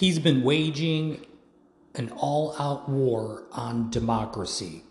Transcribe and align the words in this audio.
He's 0.00 0.18
been 0.18 0.42
waging 0.42 1.26
an 1.94 2.10
all 2.16 2.56
out 2.58 2.88
war 2.88 3.44
on 3.52 3.90
democracy. 3.90 4.82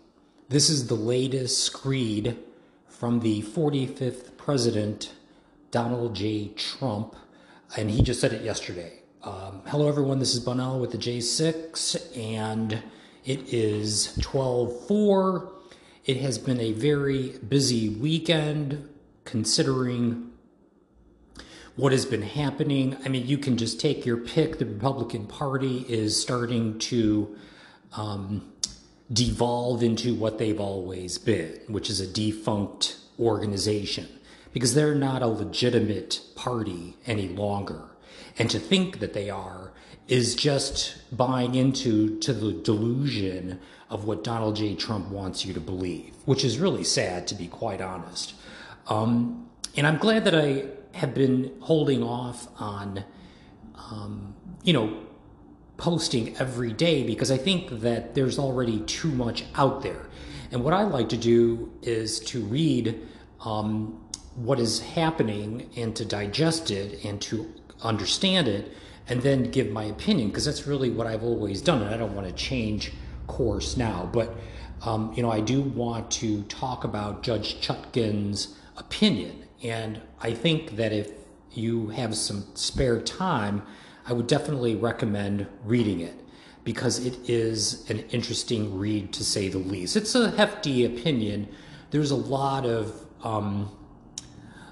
This 0.48 0.70
is 0.70 0.86
the 0.86 0.94
latest 0.94 1.64
screed 1.64 2.36
from 2.86 3.18
the 3.18 3.42
45th 3.42 4.36
president, 4.36 5.12
Donald 5.72 6.14
J. 6.14 6.50
Trump, 6.50 7.16
and 7.76 7.90
he 7.90 8.02
just 8.02 8.20
said 8.20 8.32
it 8.32 8.42
yesterday. 8.42 9.00
Um, 9.24 9.62
hello, 9.66 9.88
everyone. 9.88 10.20
This 10.20 10.32
is 10.32 10.38
Bunnell 10.38 10.78
with 10.78 10.92
the 10.92 10.98
J6, 10.98 12.16
and 12.16 12.80
it 13.24 13.52
is 13.52 14.16
12 14.20 14.86
4. 14.86 15.52
It 16.04 16.18
has 16.18 16.38
been 16.38 16.60
a 16.60 16.70
very 16.70 17.36
busy 17.48 17.88
weekend 17.88 18.88
considering 19.24 20.29
what 21.80 21.92
has 21.92 22.04
been 22.04 22.22
happening. 22.22 22.96
I 23.04 23.08
mean, 23.08 23.26
you 23.26 23.38
can 23.38 23.56
just 23.56 23.80
take 23.80 24.04
your 24.04 24.18
pick. 24.18 24.58
The 24.58 24.66
Republican 24.66 25.26
Party 25.26 25.86
is 25.88 26.20
starting 26.20 26.78
to 26.80 27.36
um, 27.96 28.52
devolve 29.10 29.82
into 29.82 30.14
what 30.14 30.38
they've 30.38 30.60
always 30.60 31.16
been, 31.16 31.58
which 31.68 31.88
is 31.88 31.98
a 32.00 32.06
defunct 32.06 32.98
organization, 33.18 34.06
because 34.52 34.74
they're 34.74 34.94
not 34.94 35.22
a 35.22 35.26
legitimate 35.26 36.20
party 36.36 36.96
any 37.06 37.28
longer. 37.28 37.82
And 38.38 38.50
to 38.50 38.58
think 38.58 39.00
that 39.00 39.14
they 39.14 39.30
are 39.30 39.72
is 40.06 40.34
just 40.34 40.96
buying 41.16 41.54
into 41.54 42.18
to 42.18 42.34
the 42.34 42.52
delusion 42.52 43.58
of 43.88 44.04
what 44.04 44.22
Donald 44.22 44.56
J. 44.56 44.74
Trump 44.74 45.08
wants 45.08 45.46
you 45.46 45.54
to 45.54 45.60
believe, 45.60 46.14
which 46.26 46.44
is 46.44 46.58
really 46.58 46.84
sad, 46.84 47.26
to 47.28 47.34
be 47.34 47.46
quite 47.46 47.80
honest. 47.80 48.34
Um, 48.88 49.48
and 49.76 49.86
I'm 49.86 49.98
glad 49.98 50.24
that 50.24 50.34
I 50.34 50.64
have 50.92 51.14
been 51.14 51.52
holding 51.60 52.02
off 52.02 52.48
on, 52.60 53.04
um, 53.74 54.34
you 54.62 54.72
know, 54.72 55.06
posting 55.76 56.36
every 56.36 56.72
day 56.72 57.02
because 57.02 57.30
I 57.30 57.38
think 57.38 57.80
that 57.80 58.14
there's 58.14 58.38
already 58.38 58.80
too 58.80 59.10
much 59.10 59.44
out 59.54 59.82
there. 59.82 60.08
And 60.52 60.62
what 60.62 60.74
I 60.74 60.82
like 60.82 61.08
to 61.10 61.16
do 61.16 61.72
is 61.82 62.20
to 62.20 62.42
read 62.42 63.00
um, 63.44 64.04
what 64.34 64.60
is 64.60 64.80
happening 64.80 65.70
and 65.76 65.94
to 65.96 66.04
digest 66.04 66.70
it 66.70 67.04
and 67.04 67.20
to 67.22 67.52
understand 67.82 68.48
it 68.48 68.72
and 69.08 69.22
then 69.22 69.50
give 69.50 69.70
my 69.70 69.84
opinion 69.84 70.28
because 70.28 70.44
that's 70.44 70.66
really 70.66 70.90
what 70.90 71.06
I've 71.06 71.22
always 71.22 71.62
done. 71.62 71.82
And 71.82 71.94
I 71.94 71.96
don't 71.96 72.14
want 72.14 72.26
to 72.26 72.34
change 72.34 72.92
course 73.26 73.76
now. 73.76 74.08
But, 74.12 74.36
um, 74.82 75.12
you 75.14 75.22
know, 75.22 75.30
I 75.30 75.40
do 75.40 75.62
want 75.62 76.10
to 76.12 76.42
talk 76.42 76.84
about 76.84 77.22
Judge 77.22 77.60
Chutkan's 77.60 78.56
opinion 78.76 79.44
and 79.62 80.00
I 80.20 80.32
think 80.32 80.76
that 80.76 80.92
if 80.92 81.10
you 81.52 81.88
have 81.88 82.16
some 82.16 82.44
spare 82.54 83.00
time, 83.00 83.62
I 84.06 84.12
would 84.12 84.26
definitely 84.26 84.74
recommend 84.74 85.46
reading 85.64 86.00
it 86.00 86.14
because 86.64 87.04
it 87.04 87.28
is 87.28 87.88
an 87.90 88.00
interesting 88.10 88.78
read 88.78 89.12
to 89.14 89.24
say 89.24 89.48
the 89.48 89.58
least. 89.58 89.96
It's 89.96 90.14
a 90.14 90.30
hefty 90.32 90.84
opinion. 90.84 91.48
There's 91.90 92.10
a 92.10 92.16
lot 92.16 92.66
of 92.66 93.06
um, 93.22 93.70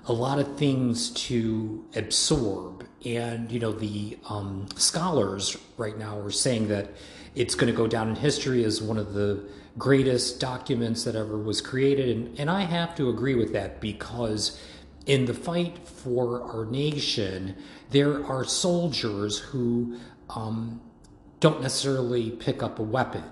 a 0.07 0.13
lot 0.13 0.39
of 0.39 0.57
things 0.57 1.11
to 1.11 1.85
absorb, 1.95 2.87
and 3.05 3.51
you 3.53 3.61
know 3.61 3.73
the 3.73 4.19
um, 4.29 4.67
scholars 4.77 5.57
right 5.77 5.99
now 5.99 6.19
are 6.19 6.31
saying 6.31 6.69
that 6.69 6.93
it's 7.35 7.55
going 7.55 7.71
to 7.71 7.77
go 7.77 7.87
down 7.87 8.09
in 8.09 8.17
history 8.17 8.65
as 8.65 8.81
one 8.81 8.97
of 8.97 9.13
the 9.13 9.45
greatest 9.77 10.41
documents 10.41 11.05
that 11.05 11.15
ever 11.15 11.39
was 11.39 11.61
created, 11.61 12.17
and, 12.17 12.39
and 12.39 12.51
I 12.51 12.63
have 12.63 12.95
to 12.97 13.11
agree 13.11 13.35
with 13.35 13.53
that 13.53 13.81
because 13.81 14.61
in 15.09 15.25
the 15.25 15.35
fight 15.35 15.89
for 15.89 16.43
our 16.43 16.67
nation, 16.67 17.57
there 17.91 18.25
are 18.25 18.45
soldiers 18.45 19.39
who 19.39 19.99
um, 20.29 20.81
don't 21.41 21.63
necessarily 21.63 22.31
pick 22.31 22.63
up 22.63 22.79
a 22.79 22.83
weapon. 22.83 23.25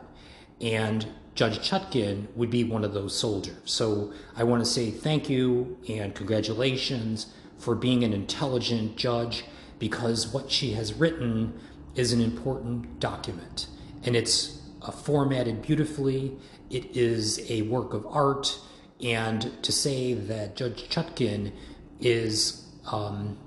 And 0.59 1.07
Judge 1.35 1.59
Chutkan 1.59 2.35
would 2.35 2.49
be 2.49 2.65
one 2.65 2.83
of 2.83 2.95
those 2.95 3.17
soldiers. 3.17 3.59
So 3.67 4.13
I 4.35 4.43
want 4.43 4.65
to 4.65 4.69
say 4.69 4.91
thank 4.91 5.29
you 5.29 5.77
and 5.87 6.15
congratulations 6.15 7.27
for 7.59 7.75
being 7.75 8.03
an 8.03 8.15
intelligent 8.15 8.97
judge 8.97 9.45
because 9.79 10.29
what 10.29 10.51
she 10.51 10.73
has 10.73 10.95
written 10.95 11.61
is 11.95 12.11
an 12.11 12.23
important 12.23 12.99
document 13.01 13.67
and 14.03 14.17
it's 14.17 14.63
uh, 14.81 14.91
formatted 14.91 15.61
beautifully. 15.61 16.33
It 16.71 16.97
is 16.97 17.39
a 17.51 17.63
work 17.63 17.93
of 17.93 18.07
art. 18.07 18.59
And 19.03 19.63
to 19.63 19.73
say 19.73 20.15
that 20.15 20.57
Judge 20.57 20.89
Chutkan 20.89 21.53
is 22.01 22.67
um, 22.91 23.39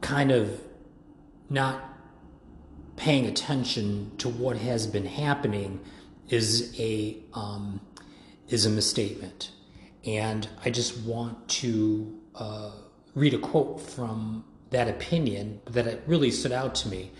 kind 0.00 0.32
of 0.32 0.60
not 1.48 1.94
paying 2.96 3.26
attention 3.26 4.12
to 4.18 4.28
what 4.28 4.56
has 4.56 4.86
been 4.86 5.06
happening 5.06 5.80
is 6.28 6.74
a 6.78 7.16
um, 7.34 7.80
is 8.48 8.66
a 8.66 8.70
misstatement, 8.70 9.50
and 10.06 10.48
I 10.64 10.70
just 10.70 10.98
want 11.02 11.48
to 11.48 12.20
uh, 12.34 12.70
read 13.14 13.34
a 13.34 13.38
quote 13.38 13.80
from 13.80 14.44
that 14.70 14.88
opinion 14.88 15.60
that 15.66 15.86
it 15.86 16.02
really 16.06 16.30
stood 16.30 16.52
out 16.52 16.74
to 16.76 16.88
me, 16.88 17.12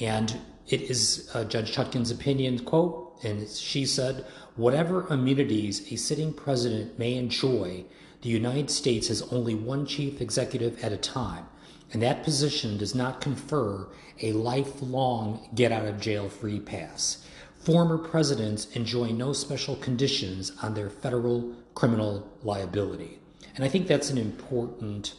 and 0.00 0.36
it 0.68 0.82
is 0.82 1.30
uh, 1.34 1.44
Judge 1.44 1.74
Chutkan's 1.74 2.10
opinion 2.10 2.64
quote, 2.64 3.18
and 3.22 3.48
she 3.48 3.84
said, 3.84 4.24
"Whatever 4.56 5.06
immunities 5.12 5.92
a 5.92 5.96
sitting 5.96 6.32
president 6.32 6.98
may 6.98 7.14
enjoy." 7.14 7.84
The 8.22 8.28
United 8.28 8.70
States 8.70 9.08
has 9.08 9.22
only 9.32 9.54
one 9.54 9.84
chief 9.86 10.20
executive 10.20 10.82
at 10.84 10.92
a 10.92 10.96
time, 10.96 11.46
and 11.92 12.02
that 12.02 12.22
position 12.22 12.78
does 12.78 12.94
not 12.94 13.20
confer 13.20 13.88
a 14.20 14.32
lifelong 14.32 15.48
get 15.54 15.72
out 15.72 15.86
of 15.86 16.00
jail 16.00 16.28
free 16.28 16.60
pass. 16.60 17.24
Former 17.58 17.98
presidents 17.98 18.66
enjoy 18.74 19.10
no 19.10 19.32
special 19.32 19.76
conditions 19.76 20.52
on 20.62 20.74
their 20.74 20.90
federal 20.90 21.52
criminal 21.74 22.28
liability. 22.42 23.18
And 23.54 23.64
I 23.64 23.68
think 23.68 23.86
that's 23.86 24.10
an 24.10 24.18
important 24.18 25.14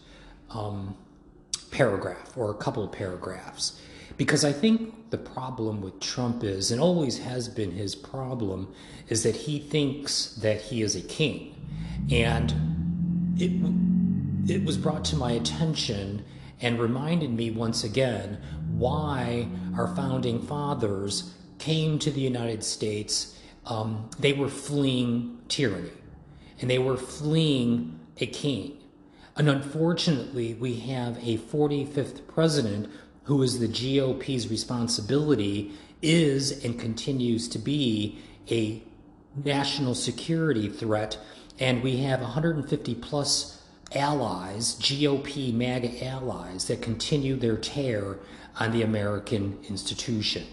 um, 0.49 0.95
paragraph 1.71 2.37
or 2.37 2.51
a 2.51 2.55
couple 2.55 2.83
of 2.83 2.91
paragraphs 2.91 3.79
because 4.17 4.45
I 4.45 4.51
think 4.51 5.09
the 5.09 5.17
problem 5.17 5.81
with 5.81 5.99
Trump 5.99 6.43
is, 6.43 6.71
and 6.71 6.79
always 6.79 7.19
has 7.19 7.47
been 7.47 7.71
his 7.71 7.95
problem, 7.95 8.73
is 9.09 9.23
that 9.23 9.35
he 9.35 9.59
thinks 9.59 10.35
that 10.35 10.61
he 10.61 10.81
is 10.81 10.95
a 10.95 11.01
king. 11.01 11.55
And 12.11 12.53
it, 13.37 14.51
it 14.51 14.63
was 14.65 14.77
brought 14.77 15.05
to 15.05 15.15
my 15.15 15.31
attention 15.31 16.23
and 16.61 16.79
reminded 16.79 17.31
me 17.31 17.51
once 17.51 17.83
again 17.83 18.41
why 18.69 19.47
our 19.75 19.93
founding 19.95 20.41
fathers 20.41 21.33
came 21.59 21.99
to 21.99 22.11
the 22.11 22.21
United 22.21 22.63
States. 22.63 23.37
Um, 23.65 24.09
they 24.19 24.33
were 24.33 24.49
fleeing 24.49 25.39
tyranny 25.47 25.91
and 26.59 26.69
they 26.69 26.79
were 26.79 26.97
fleeing 26.97 27.99
a 28.19 28.25
king. 28.25 28.77
And 29.35 29.49
unfortunately, 29.49 30.53
we 30.53 30.75
have 30.81 31.17
a 31.17 31.37
45th 31.37 32.27
president 32.27 32.89
who 33.23 33.41
is 33.41 33.59
the 33.59 33.67
GOP's 33.67 34.49
responsibility, 34.49 35.71
is 36.01 36.63
and 36.63 36.79
continues 36.79 37.47
to 37.49 37.59
be 37.59 38.19
a 38.51 38.83
national 39.43 39.95
security 39.95 40.69
threat 40.69 41.17
and 41.59 41.83
we 41.83 41.97
have 41.97 42.21
150 42.21 42.95
plus 42.95 43.61
allies, 43.95 44.75
GOP 44.79 45.53
MAGA 45.53 46.03
allies, 46.05 46.65
that 46.65 46.81
continue 46.81 47.35
their 47.35 47.57
tear 47.57 48.17
on 48.59 48.71
the 48.71 48.81
American 48.81 49.59
institution. 49.69 50.45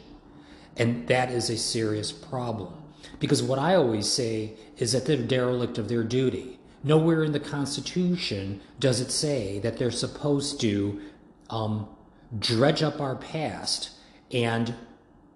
And 0.77 1.09
that 1.09 1.31
is 1.31 1.51
a 1.51 1.57
serious 1.57 2.13
problem. 2.13 2.75
Because 3.19 3.43
what 3.43 3.59
I 3.59 3.75
always 3.75 4.09
say 4.09 4.55
is 4.79 4.93
that 4.93 5.07
they're 5.07 5.17
derelict 5.17 5.79
of 5.79 5.89
their 5.89 6.05
duty. 6.05 6.59
Nowhere 6.85 7.25
in 7.25 7.33
the 7.33 7.41
Constitution 7.41 8.61
does 8.79 9.01
it 9.01 9.11
say 9.11 9.59
that 9.61 9.79
they're 9.79 9.91
supposed 9.91 10.61
to 10.61 11.01
um, 11.51 11.89
dredge 12.39 12.83
up 12.83 13.01
our 13.01 13.17
past 13.17 13.91
and 14.31 14.75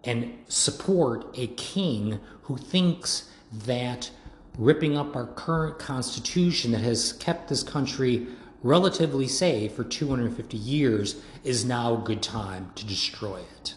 and 0.05 0.35
support 0.49 1.26
a 1.38 1.46
king 1.46 2.20
who 2.43 2.56
thinks 2.56 3.31
that 3.50 4.11
ripping 4.58 4.96
up 4.96 5.17
our 5.17 5.26
current 5.26 5.79
Constitution 5.79 6.73
that 6.73 6.82
has 6.82 7.14
kept 7.14 7.49
this 7.49 7.62
country 7.62 8.26
relatively 8.62 9.26
safe 9.26 9.75
for 9.75 9.85
250 9.85 10.56
years 10.56 11.23
is 11.43 11.64
now 11.64 11.94
a 11.94 12.05
good 12.05 12.23
time 12.23 12.70
to 12.75 12.87
destroy 12.87 13.38
it. 13.38 13.75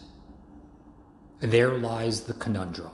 There 1.40 1.76
lies 1.78 2.22
the 2.22 2.34
conundrum. 2.34 2.90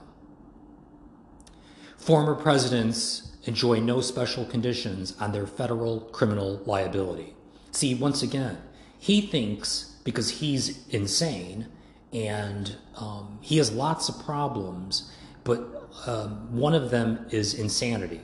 Former 1.97 2.35
presidents 2.35 3.35
enjoy 3.45 3.79
no 3.79 4.01
special 4.01 4.45
conditions 4.45 5.15
on 5.19 5.31
their 5.31 5.47
federal 5.47 6.01
criminal 6.01 6.61
liability. 6.65 7.35
See, 7.71 7.95
once 7.95 8.21
again, 8.21 8.59
he 8.97 9.21
thinks 9.21 9.94
because 10.05 10.29
he's 10.29 10.87
insane 10.87 11.67
and 12.13 12.77
um, 12.95 13.39
he 13.41 13.57
has 13.57 13.73
lots 13.73 14.07
of 14.07 14.23
problems, 14.23 15.11
but 15.43 15.59
um, 16.07 16.55
one 16.57 16.73
of 16.73 16.89
them 16.91 17.25
is 17.31 17.53
insanity. 17.53 18.21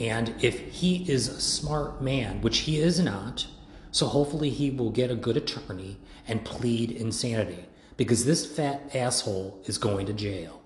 And 0.00 0.34
if 0.40 0.58
he 0.72 1.04
is 1.10 1.28
a 1.28 1.40
smart 1.40 2.00
man, 2.00 2.40
which 2.40 2.60
he 2.60 2.78
is 2.78 2.98
not, 2.98 3.46
So 3.90 4.06
hopefully 4.06 4.50
he 4.50 4.70
will 4.70 4.90
get 4.90 5.10
a 5.10 5.14
good 5.16 5.36
attorney 5.36 5.98
and 6.26 6.44
plead 6.44 6.90
insanity 6.90 7.64
because 7.96 8.24
this 8.24 8.46
fat 8.46 8.94
asshole 8.94 9.60
is 9.64 9.78
going 9.78 10.06
to 10.06 10.12
jail. 10.12 10.62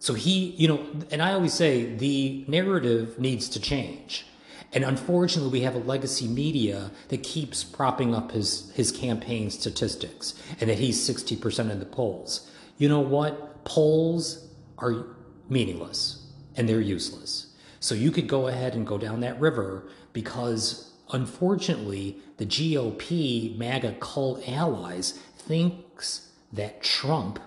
So 0.00 0.14
he, 0.14 0.50
you 0.56 0.68
know, 0.68 0.86
and 1.10 1.22
I 1.22 1.32
always 1.34 1.54
say 1.54 1.94
the 1.96 2.44
narrative 2.48 3.18
needs 3.18 3.48
to 3.50 3.60
change. 3.60 4.26
And 4.72 4.84
unfortunately, 4.84 5.50
we 5.50 5.64
have 5.64 5.74
a 5.74 5.78
legacy 5.78 6.28
media 6.28 6.90
that 7.08 7.22
keeps 7.22 7.64
propping 7.64 8.14
up 8.14 8.32
his, 8.32 8.70
his 8.72 8.92
campaign 8.92 9.50
statistics 9.50 10.34
and 10.60 10.68
that 10.68 10.78
he's 10.78 10.98
60% 11.08 11.70
in 11.70 11.78
the 11.78 11.86
polls. 11.86 12.50
You 12.76 12.88
know 12.88 13.00
what? 13.00 13.64
Polls 13.64 14.48
are 14.78 15.06
meaningless 15.48 16.26
and 16.56 16.68
they're 16.68 16.80
useless. 16.80 17.54
So 17.80 17.94
you 17.94 18.10
could 18.10 18.28
go 18.28 18.48
ahead 18.48 18.74
and 18.74 18.86
go 18.86 18.98
down 18.98 19.20
that 19.20 19.40
river 19.40 19.88
because 20.12 20.92
unfortunately, 21.12 22.18
the 22.36 22.46
GOP 22.46 23.56
MAGA 23.56 23.96
cult 24.00 24.46
allies 24.48 25.12
thinks 25.36 26.30
that 26.52 26.82
Trump, 26.82 27.38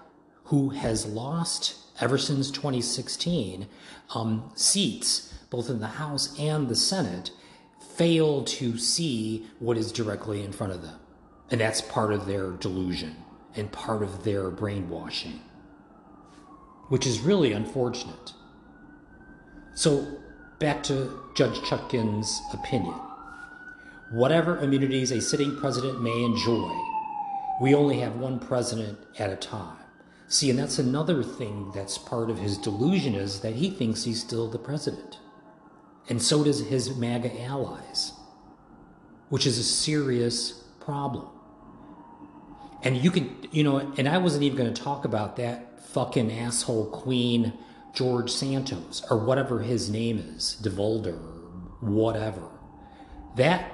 who 0.46 0.70
has 0.70 1.06
lost 1.06 1.76
ever 2.00 2.18
since 2.18 2.50
2016 2.50 3.68
um, 4.16 4.52
seats 4.56 5.34
both 5.52 5.70
in 5.70 5.80
the 5.80 5.88
House 5.88 6.36
and 6.40 6.68
the 6.68 6.76
Senate, 6.76 7.30
fail 7.96 8.44
to 8.46 8.78
see 8.78 9.46
what 9.60 9.78
is 9.78 9.92
directly 9.92 10.44
in 10.44 10.52
front 10.52 10.74
of 10.74 10.82
them. 10.82 10.96
And 11.52 11.62
that's 11.62 11.82
part 11.82 12.14
of 12.14 12.26
their 12.26 12.52
delusion 12.52 13.18
and 13.56 13.72
part 13.72 14.02
of 14.02 14.24
their 14.24 14.50
brainwashing, 14.50 15.42
which 16.88 17.06
is 17.06 17.20
really 17.20 17.52
unfortunate. 17.52 18.34
So, 19.76 20.20
back 20.60 20.82
to 20.84 21.20
Judge 21.36 21.58
Chutkan's 21.60 22.42
opinion. 22.54 22.96
Whatever 24.12 24.58
immunities 24.60 25.12
a 25.12 25.22
sitting 25.22 25.58
president 25.58 26.02
may 26.02 26.24
enjoy, 26.24 26.72
we 27.62 27.76
only 27.76 28.00
have 28.00 28.16
one 28.16 28.40
president 28.40 28.98
at 29.20 29.30
a 29.30 29.36
time. 29.36 29.78
See, 30.28 30.50
and 30.50 30.58
that's 30.58 30.80
another 30.80 31.24
thing 31.24 31.72
that's 31.76 31.98
part 31.98 32.30
of 32.30 32.40
his 32.40 32.58
delusion 32.58 33.16
is 33.16 33.42
that 33.42 33.56
he 33.56 33.70
thinks 33.70 34.04
he's 34.04 34.22
still 34.22 34.50
the 34.50 34.58
president. 34.58 35.20
And 36.12 36.22
so 36.22 36.44
does 36.44 36.60
his 36.60 36.94
MAGA 36.98 37.42
allies, 37.42 38.12
which 39.30 39.48
is 39.48 39.58
a 39.58 39.64
serious 39.64 40.52
problem. 40.82 41.26
And 42.84 42.98
you 42.98 43.12
can, 43.12 43.48
you 43.52 43.64
know, 43.64 43.78
and 43.98 44.10
I 44.10 44.18
wasn't 44.18 44.44
even 44.44 44.58
going 44.58 44.74
to 44.74 44.82
talk 44.82 45.06
about 45.06 45.38
that 45.38 45.82
fucking 45.86 46.30
asshole 46.30 46.88
queen, 46.88 47.54
George 47.94 48.30
Santos, 48.30 49.06
or 49.10 49.20
whatever 49.20 49.62
his 49.62 49.90
name 49.90 50.18
is, 50.36 50.58
DeVolder, 50.62 51.18
whatever. 51.80 52.44
That 53.38 53.72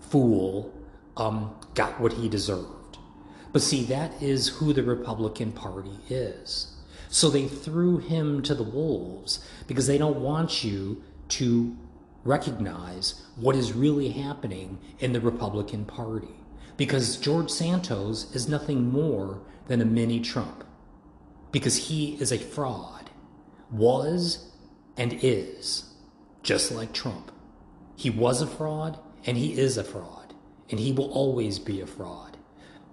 fool 0.00 0.74
um, 1.16 1.54
got 1.72 1.98
what 1.98 2.12
he 2.12 2.28
deserved. 2.28 2.98
But 3.54 3.62
see, 3.62 3.84
that 3.84 4.22
is 4.22 4.48
who 4.48 4.74
the 4.74 4.82
Republican 4.82 5.52
Party 5.52 5.98
is. 6.10 6.76
So 7.08 7.30
they 7.30 7.48
threw 7.48 7.96
him 7.96 8.42
to 8.42 8.54
the 8.54 8.64
wolves 8.64 9.42
because 9.66 9.86
they 9.86 9.96
don't 9.96 10.20
want 10.20 10.62
you 10.62 11.02
to 11.30 11.76
recognize 12.24 13.26
what 13.36 13.56
is 13.56 13.72
really 13.72 14.10
happening 14.10 14.78
in 14.98 15.12
the 15.12 15.20
Republican 15.20 15.84
Party. 15.84 16.34
Because 16.76 17.16
George 17.16 17.50
Santos 17.50 18.34
is 18.34 18.48
nothing 18.48 18.90
more 18.90 19.40
than 19.66 19.80
a 19.80 19.84
mini 19.84 20.20
Trump. 20.20 20.64
Because 21.52 21.88
he 21.88 22.14
is 22.20 22.32
a 22.32 22.38
fraud, 22.38 23.10
was 23.70 24.50
and 24.96 25.18
is, 25.22 25.94
just 26.42 26.72
like 26.72 26.92
Trump. 26.92 27.32
He 27.96 28.10
was 28.10 28.40
a 28.40 28.46
fraud 28.46 28.98
and 29.26 29.36
he 29.36 29.58
is 29.58 29.76
a 29.76 29.84
fraud, 29.84 30.34
and 30.70 30.80
he 30.80 30.92
will 30.92 31.10
always 31.12 31.58
be 31.58 31.80
a 31.80 31.86
fraud. 31.86 32.38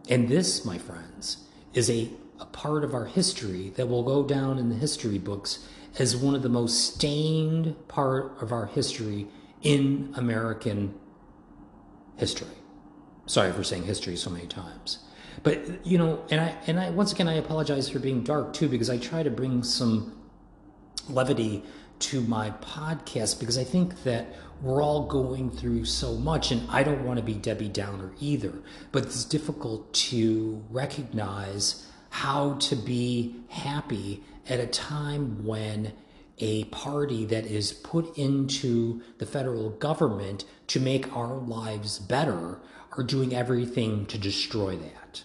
And 0.10 0.28
this, 0.28 0.66
my 0.66 0.78
friends, 0.78 1.48
is 1.74 1.90
a, 1.90 2.10
a 2.40 2.46
part 2.46 2.84
of 2.84 2.94
our 2.94 3.06
history 3.06 3.70
that 3.76 3.88
will 3.88 4.04
go 4.04 4.24
down 4.24 4.58
in 4.58 4.70
the 4.70 4.76
history 4.76 5.18
books 5.18 5.68
as 6.00 6.16
one 6.16 6.36
of 6.36 6.42
the 6.42 6.50
most 6.50 6.94
stained 6.94 7.76
part 7.88 8.42
of 8.42 8.52
our 8.52 8.68
history 8.68 9.28
in 9.62 10.14
American 10.16 10.94
history. 12.16 12.48
Sorry 13.26 13.52
for 13.52 13.64
saying 13.64 13.84
history 13.84 14.16
so 14.16 14.30
many 14.30 14.48
times. 14.48 15.00
But 15.44 15.86
you 15.86 15.98
know, 15.98 16.24
and 16.30 16.42
I 16.42 16.56
and 16.68 16.80
I 16.80 16.90
once 16.90 17.12
again 17.12 17.28
I 17.28 17.34
apologize 17.34 17.90
for 17.90 18.00
being 18.00 18.24
dark 18.24 18.54
too 18.54 18.68
because 18.68 18.90
I 18.90 18.98
try 18.98 19.24
to 19.24 19.30
bring 19.30 19.64
some 19.64 20.18
levity 21.10 21.64
to 22.00 22.22
my 22.22 22.52
podcast 22.52 23.40
because 23.40 23.58
I 23.58 23.64
think 23.64 24.04
that 24.04 24.28
we're 24.62 24.82
all 24.82 25.06
going 25.06 25.52
through 25.52 25.86
so 25.86 26.16
much 26.16 26.52
and 26.52 26.68
I 26.70 26.84
don't 26.84 27.04
want 27.04 27.18
to 27.18 27.24
be 27.24 27.34
Debbie 27.34 27.70
Downer 27.70 28.12
either. 28.20 28.54
But 28.92 29.04
it's 29.06 29.26
difficult 29.26 29.94
to 29.94 30.64
recognize 30.70 31.87
how 32.18 32.56
to 32.56 32.76
be 32.76 33.36
happy 33.48 34.24
at 34.50 34.60
a 34.60 34.66
time 34.66 35.46
when 35.46 35.94
a 36.40 36.64
party 36.66 37.26
that 37.26 37.46
is 37.46 37.72
put 37.72 38.18
into 38.18 39.00
the 39.20 39.26
federal 39.26 39.70
government 39.70 40.44
to 40.66 40.80
make 40.80 41.16
our 41.16 41.36
lives 41.38 42.00
better 42.00 42.60
are 42.98 43.04
doing 43.04 43.36
everything 43.36 44.04
to 44.08 44.18
destroy 44.18 44.76
that. 44.76 45.22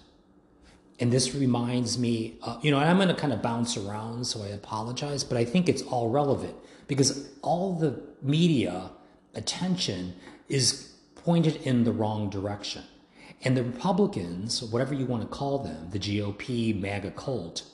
And 1.00 1.11
this 1.11 1.35
reminds 1.35 1.99
me, 1.99 2.37
uh, 2.43 2.59
you 2.61 2.71
know, 2.71 2.79
I'm 2.79 2.99
going 2.99 3.09
to 3.09 3.15
kind 3.15 3.33
of 3.33 3.41
bounce 3.41 3.79
around, 3.79 4.27
so 4.27 4.43
I 4.43 4.49
apologize, 4.49 5.25
but 5.25 5.38
I 5.38 5.47
think 5.47 5.71
it's 5.71 5.81
all 5.81 6.11
relevant 6.11 6.55
because 6.88 7.31
all 7.41 7.75
the 7.75 8.03
media 8.21 8.91
attention 9.35 10.15
is 10.50 10.93
pointed 11.15 11.56
in 11.62 11.85
the 11.85 11.93
wrong 11.93 12.29
direction. 12.29 12.83
And 13.44 13.56
the 13.56 13.65
Republicans, 13.65 14.62
whatever 14.62 14.94
you 14.94 15.05
want 15.05 15.23
to 15.23 15.29
call 15.29 15.59
them, 15.59 15.91
the 15.91 15.99
GOP, 15.99 16.81
MAGA 16.81 17.11
cult, 17.12 17.65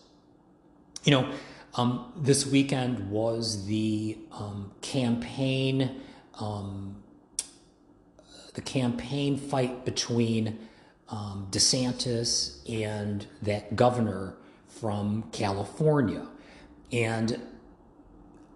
you 1.04 1.12
know, 1.12 1.30
um, 1.74 2.12
this 2.16 2.46
weekend 2.46 3.10
was 3.10 3.66
the 3.66 4.18
um, 4.32 4.72
campaign, 4.80 6.00
um, 6.40 7.02
the 8.54 8.62
campaign 8.62 9.36
fight 9.36 9.84
between 9.84 10.58
um, 11.10 11.46
DeSantis 11.50 12.58
and 12.68 13.26
that 13.42 13.76
governor 13.76 14.34
from 14.66 15.24
California, 15.32 16.26
and 16.92 17.40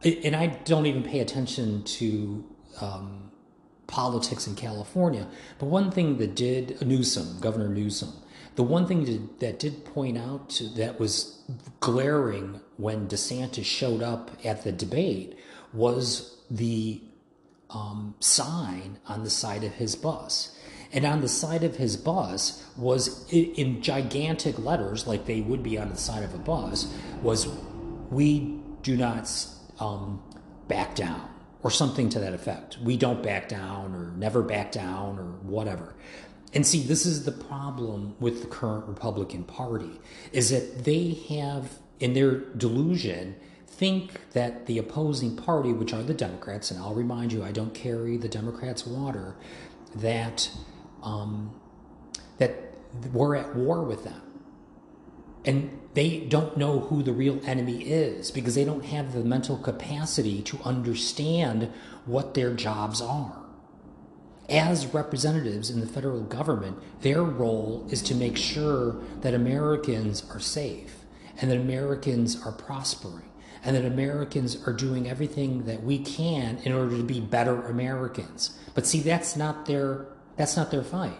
and 0.05 0.35
I 0.35 0.47
don't 0.47 0.87
even 0.87 1.03
pay 1.03 1.21
attention 1.21 1.85
to 1.85 2.45
um, 2.81 3.22
politics 3.93 4.47
in 4.49 4.57
California. 4.57 5.29
But 5.59 5.67
one 5.67 5.93
thing 5.93 6.17
that 6.19 6.35
did 6.35 6.85
Newsom, 6.85 7.39
Governor 7.41 7.69
Newsom, 7.69 8.13
the 8.57 8.63
one 8.63 8.87
thing 8.87 9.31
that 9.39 9.59
did 9.61 9.85
point 9.85 10.19
out 10.19 10.51
to, 10.51 10.65
that 10.81 10.99
was 10.99 11.43
glaring 11.81 12.61
when 12.77 13.07
DeSantis 13.07 13.65
showed 13.65 14.03
up 14.03 14.31
at 14.45 14.65
the 14.65 14.73
debate 14.73 15.39
was 15.73 16.37
the 16.51 17.01
um, 17.71 18.15
sign 18.21 18.99
on 19.07 19.25
the 19.25 19.31
side 19.31 19.63
of 19.63 19.75
his 19.75 19.95
bus. 19.95 20.59
And 20.93 21.07
on 21.07 21.23
the 21.23 21.29
side 21.29 21.65
of 21.65 21.77
his 21.77 21.97
bus 21.97 22.67
was 22.77 23.27
in 23.33 23.81
gigantic 23.81 24.59
letters, 24.59 25.07
like 25.07 25.25
they 25.25 25.41
would 25.41 25.63
be 25.63 25.79
on 25.79 25.89
the 25.89 25.97
side 25.97 26.23
of 26.23 26.35
a 26.35 26.39
bus, 26.39 26.93
was 27.23 27.49
"We 28.11 28.61
do 28.83 28.97
not 28.99 29.25
um, 29.81 30.23
back 30.69 30.95
down," 30.95 31.32
or 31.63 31.71
something 31.71 32.09
to 32.11 32.19
that 32.19 32.35
effect. 32.35 32.79
We 32.83 32.97
don't 32.97 33.23
back 33.23 33.49
down, 33.49 33.95
or 33.95 34.13
never 34.17 34.43
back 34.43 34.73
down, 34.73 35.19
or 35.19 35.25
whatever. 35.43 35.95
And 36.55 36.67
see, 36.67 36.83
this 36.83 37.07
is 37.07 37.25
the 37.25 37.33
problem 37.33 38.15
with 38.21 38.43
the 38.43 38.49
current 38.49 38.87
Republican 38.87 39.45
Party 39.45 40.01
is 40.33 40.51
that 40.51 40.85
they 40.85 41.15
have, 41.29 41.79
in 42.01 42.13
their 42.13 42.37
delusion, 42.37 43.37
think 43.67 44.31
that 44.33 44.67
the 44.67 44.79
opposing 44.79 45.37
party, 45.37 45.73
which 45.73 45.95
are 45.95 46.03
the 46.03 46.15
Democrats, 46.15 46.71
and 46.71 46.79
I'll 46.79 46.95
remind 46.95 47.33
you, 47.33 47.43
I 47.43 47.53
don't 47.53 47.75
carry 47.75 48.17
the 48.17 48.29
Democrats' 48.29 48.87
water, 48.87 49.37
that 49.95 50.51
um, 51.03 51.55
that 52.39 52.55
we're 53.13 53.35
at 53.37 53.55
war 53.55 53.83
with 53.83 54.05
them, 54.05 54.21
and 55.45 55.79
they 55.95 56.21
don't 56.21 56.57
know 56.57 56.81
who 56.81 57.03
the 57.03 57.13
real 57.13 57.41
enemy 57.45 57.83
is 57.83 58.31
because 58.31 58.55
they 58.55 58.65
don't 58.65 58.87
have 58.87 59.13
the 59.13 59.25
mental 59.25 59.59
capacity 59.59 60.41
to 60.43 60.59
understand 60.65 61.71
what 62.07 62.35
their 62.35 62.55
jobs 62.55 63.01
are 63.01 63.43
as 64.53 64.87
representatives 64.93 65.71
in 65.71 65.81
the 65.81 65.87
federal 65.87 66.21
government, 66.21 66.79
their 67.01 67.23
role 67.23 67.87
is 67.91 68.03
to 68.03 68.15
make 68.15 68.37
sure 68.37 69.01
that 69.23 69.35
Americans 69.35 70.25
are 70.31 70.41
safe 70.41 71.05
and 71.41 71.51
that 71.51 71.59
Americans 71.59 72.41
are 72.45 72.53
prospering 72.53 73.25
and 73.65 73.75
that 73.75 73.85
Americans 73.85 74.57
are 74.67 74.73
doing 74.73 75.09
everything 75.09 75.65
that 75.65 75.83
we 75.83 75.99
can 75.99 76.59
in 76.65 76.73
order 76.73 76.97
to 76.97 77.03
be 77.03 77.21
better 77.21 77.63
Americans. 77.67 78.59
But 78.75 78.87
see, 78.87 79.01
that's 79.01 79.37
not 79.37 79.67
their 79.67 80.07
that's 80.37 80.57
not 80.57 80.71
their 80.71 80.83
fight. 80.83 81.19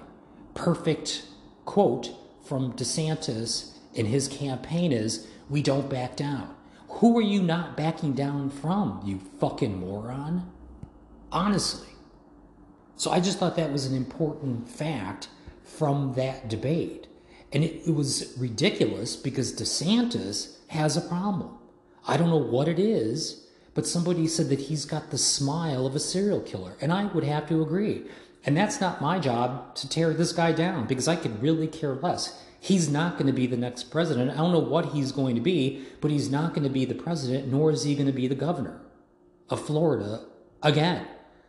Perfect 0.55 1.25
quote 1.65 2.11
from 2.45 2.73
DeSantis 2.73 3.72
in 3.95 4.07
his 4.07 4.29
campaign 4.29 4.93
is 4.93 5.27
we 5.49 5.63
don't 5.63 5.89
back 5.89 6.17
down. 6.17 6.55
Who 6.89 7.19
are 7.19 7.23
you 7.23 7.43
not 7.43 7.77
backing 7.77 8.13
down 8.13 8.51
from, 8.51 9.03
you 9.05 9.21
fucking 9.41 9.81
moron? 9.81 10.51
Honestly. 11.31 11.89
So 12.97 13.11
I 13.11 13.21
just 13.21 13.39
thought 13.39 13.57
that 13.57 13.73
was 13.73 13.87
an 13.87 13.97
important 13.97 14.69
fact 14.69 15.29
from 15.65 16.15
that 16.15 16.49
debate. 16.49 17.09
And 17.53 17.65
it, 17.65 17.89
it 17.89 17.95
was 17.95 18.35
ridiculous 18.39 19.17
because 19.17 19.53
DeSantis 19.55 20.57
has 20.69 20.97
a 20.97 21.01
problem. 21.01 21.57
I 22.07 22.17
don't 22.17 22.31
know 22.31 22.37
what 22.37 22.69
it 22.69 22.79
is, 22.79 23.47
but 23.75 23.87
somebody 23.87 24.27
said 24.27 24.49
that 24.51 24.61
he's 24.61 24.85
got 24.85 25.11
the 25.11 25.19
smile 25.19 25.87
of 25.87 25.97
a 25.97 26.01
serial 26.01 26.41
killer. 26.41 26.77
And 26.81 26.93
I 26.93 27.07
would 27.07 27.25
have 27.25 27.49
to 27.49 27.63
agree. 27.63 28.05
And 28.45 28.57
that's 28.57 28.81
not 28.81 29.01
my 29.01 29.19
job 29.19 29.75
to 29.77 29.89
tear 29.89 30.13
this 30.13 30.33
guy 30.33 30.53
down 30.53 30.87
because 30.87 31.09
I 31.09 31.17
could 31.17 31.43
really 31.43 31.69
care 31.69 31.95
less. 31.95 32.43
He's 32.63 32.89
not 32.89 33.15
going 33.15 33.27
to 33.27 33.33
be 33.33 33.49
the 33.49 33.57
next 33.57 33.91
president. 33.91 34.31
I 34.31 34.37
don't 34.37 34.53
know 34.53 34.61
what 34.61 34.93
he's 34.93 35.11
going 35.11 35.35
to 35.35 35.41
be, 35.41 35.85
but 36.01 36.13
he's 36.13 36.31
not 36.31 36.55
going 36.55 36.63
to 36.63 36.71
be 36.71 36.85
the 36.85 36.95
president, 36.95 37.49
nor 37.49 37.73
is 37.73 37.83
he 37.83 37.97
going 37.97 38.07
to 38.07 38.13
be 38.13 38.29
the 38.29 38.37
governor 38.37 38.81
of 39.51 39.67
Florida 39.67 40.21
again 40.63 41.05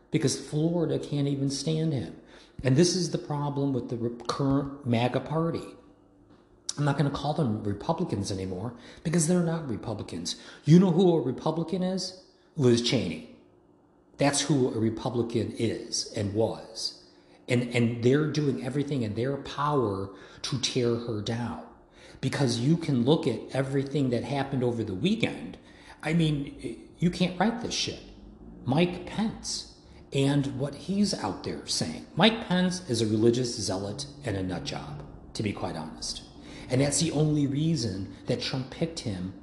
because 0.09 0.39
Florida 0.39 0.97
can't 0.97 1.27
even 1.27 1.51
stand 1.51 1.93
him. 1.93 2.15
And 2.63 2.75
this 2.75 2.95
is 2.95 3.11
the 3.11 3.19
problem 3.19 3.73
with 3.73 3.89
the 3.89 4.09
current 4.25 4.87
MAGA 4.87 5.19
party. 5.19 5.61
I'm 6.79 6.85
not 6.85 6.97
going 6.97 7.11
to 7.11 7.15
call 7.15 7.35
them 7.35 7.63
Republicans 7.63 8.31
anymore 8.31 8.73
because 9.03 9.27
they're 9.27 9.43
not 9.43 9.69
Republicans. 9.69 10.37
You 10.65 10.79
know 10.79 10.89
who 10.89 11.15
a 11.15 11.21
Republican 11.21 11.83
is? 11.83 12.23
Liz 12.57 12.81
Cheney. 12.81 13.29
That's 14.17 14.41
who 14.41 14.73
a 14.73 14.79
Republican 14.79 15.53
is 15.59 16.11
and 16.15 16.33
was. 16.33 17.02
And, 17.47 17.63
and 17.75 18.03
they're 18.03 18.27
doing 18.27 18.63
everything 18.65 19.01
in 19.01 19.15
their 19.15 19.37
power 19.37 20.09
to 20.43 20.59
tear 20.59 20.95
her 20.95 21.21
down. 21.21 21.63
Because 22.21 22.59
you 22.59 22.77
can 22.77 23.03
look 23.03 23.27
at 23.27 23.39
everything 23.51 24.09
that 24.11 24.23
happened 24.23 24.63
over 24.63 24.83
the 24.83 24.93
weekend. 24.93 25.57
I 26.01 26.13
mean, 26.13 26.79
you 26.99 27.09
can't 27.09 27.37
write 27.39 27.61
this 27.61 27.73
shit. 27.73 27.99
Mike 28.65 29.05
Pence 29.05 29.73
and 30.13 30.59
what 30.59 30.75
he's 30.75 31.13
out 31.13 31.43
there 31.43 31.65
saying. 31.65 32.05
Mike 32.15 32.47
Pence 32.47 32.87
is 32.89 33.01
a 33.01 33.07
religious 33.07 33.55
zealot 33.59 34.05
and 34.23 34.37
a 34.37 34.43
nut 34.43 34.63
job, 34.63 35.03
to 35.33 35.43
be 35.43 35.51
quite 35.51 35.75
honest. 35.75 36.21
And 36.69 36.79
that's 36.81 36.99
the 36.99 37.11
only 37.11 37.47
reason 37.47 38.13
that 38.27 38.41
Trump 38.41 38.69
picked 38.69 38.99
him 38.99 39.33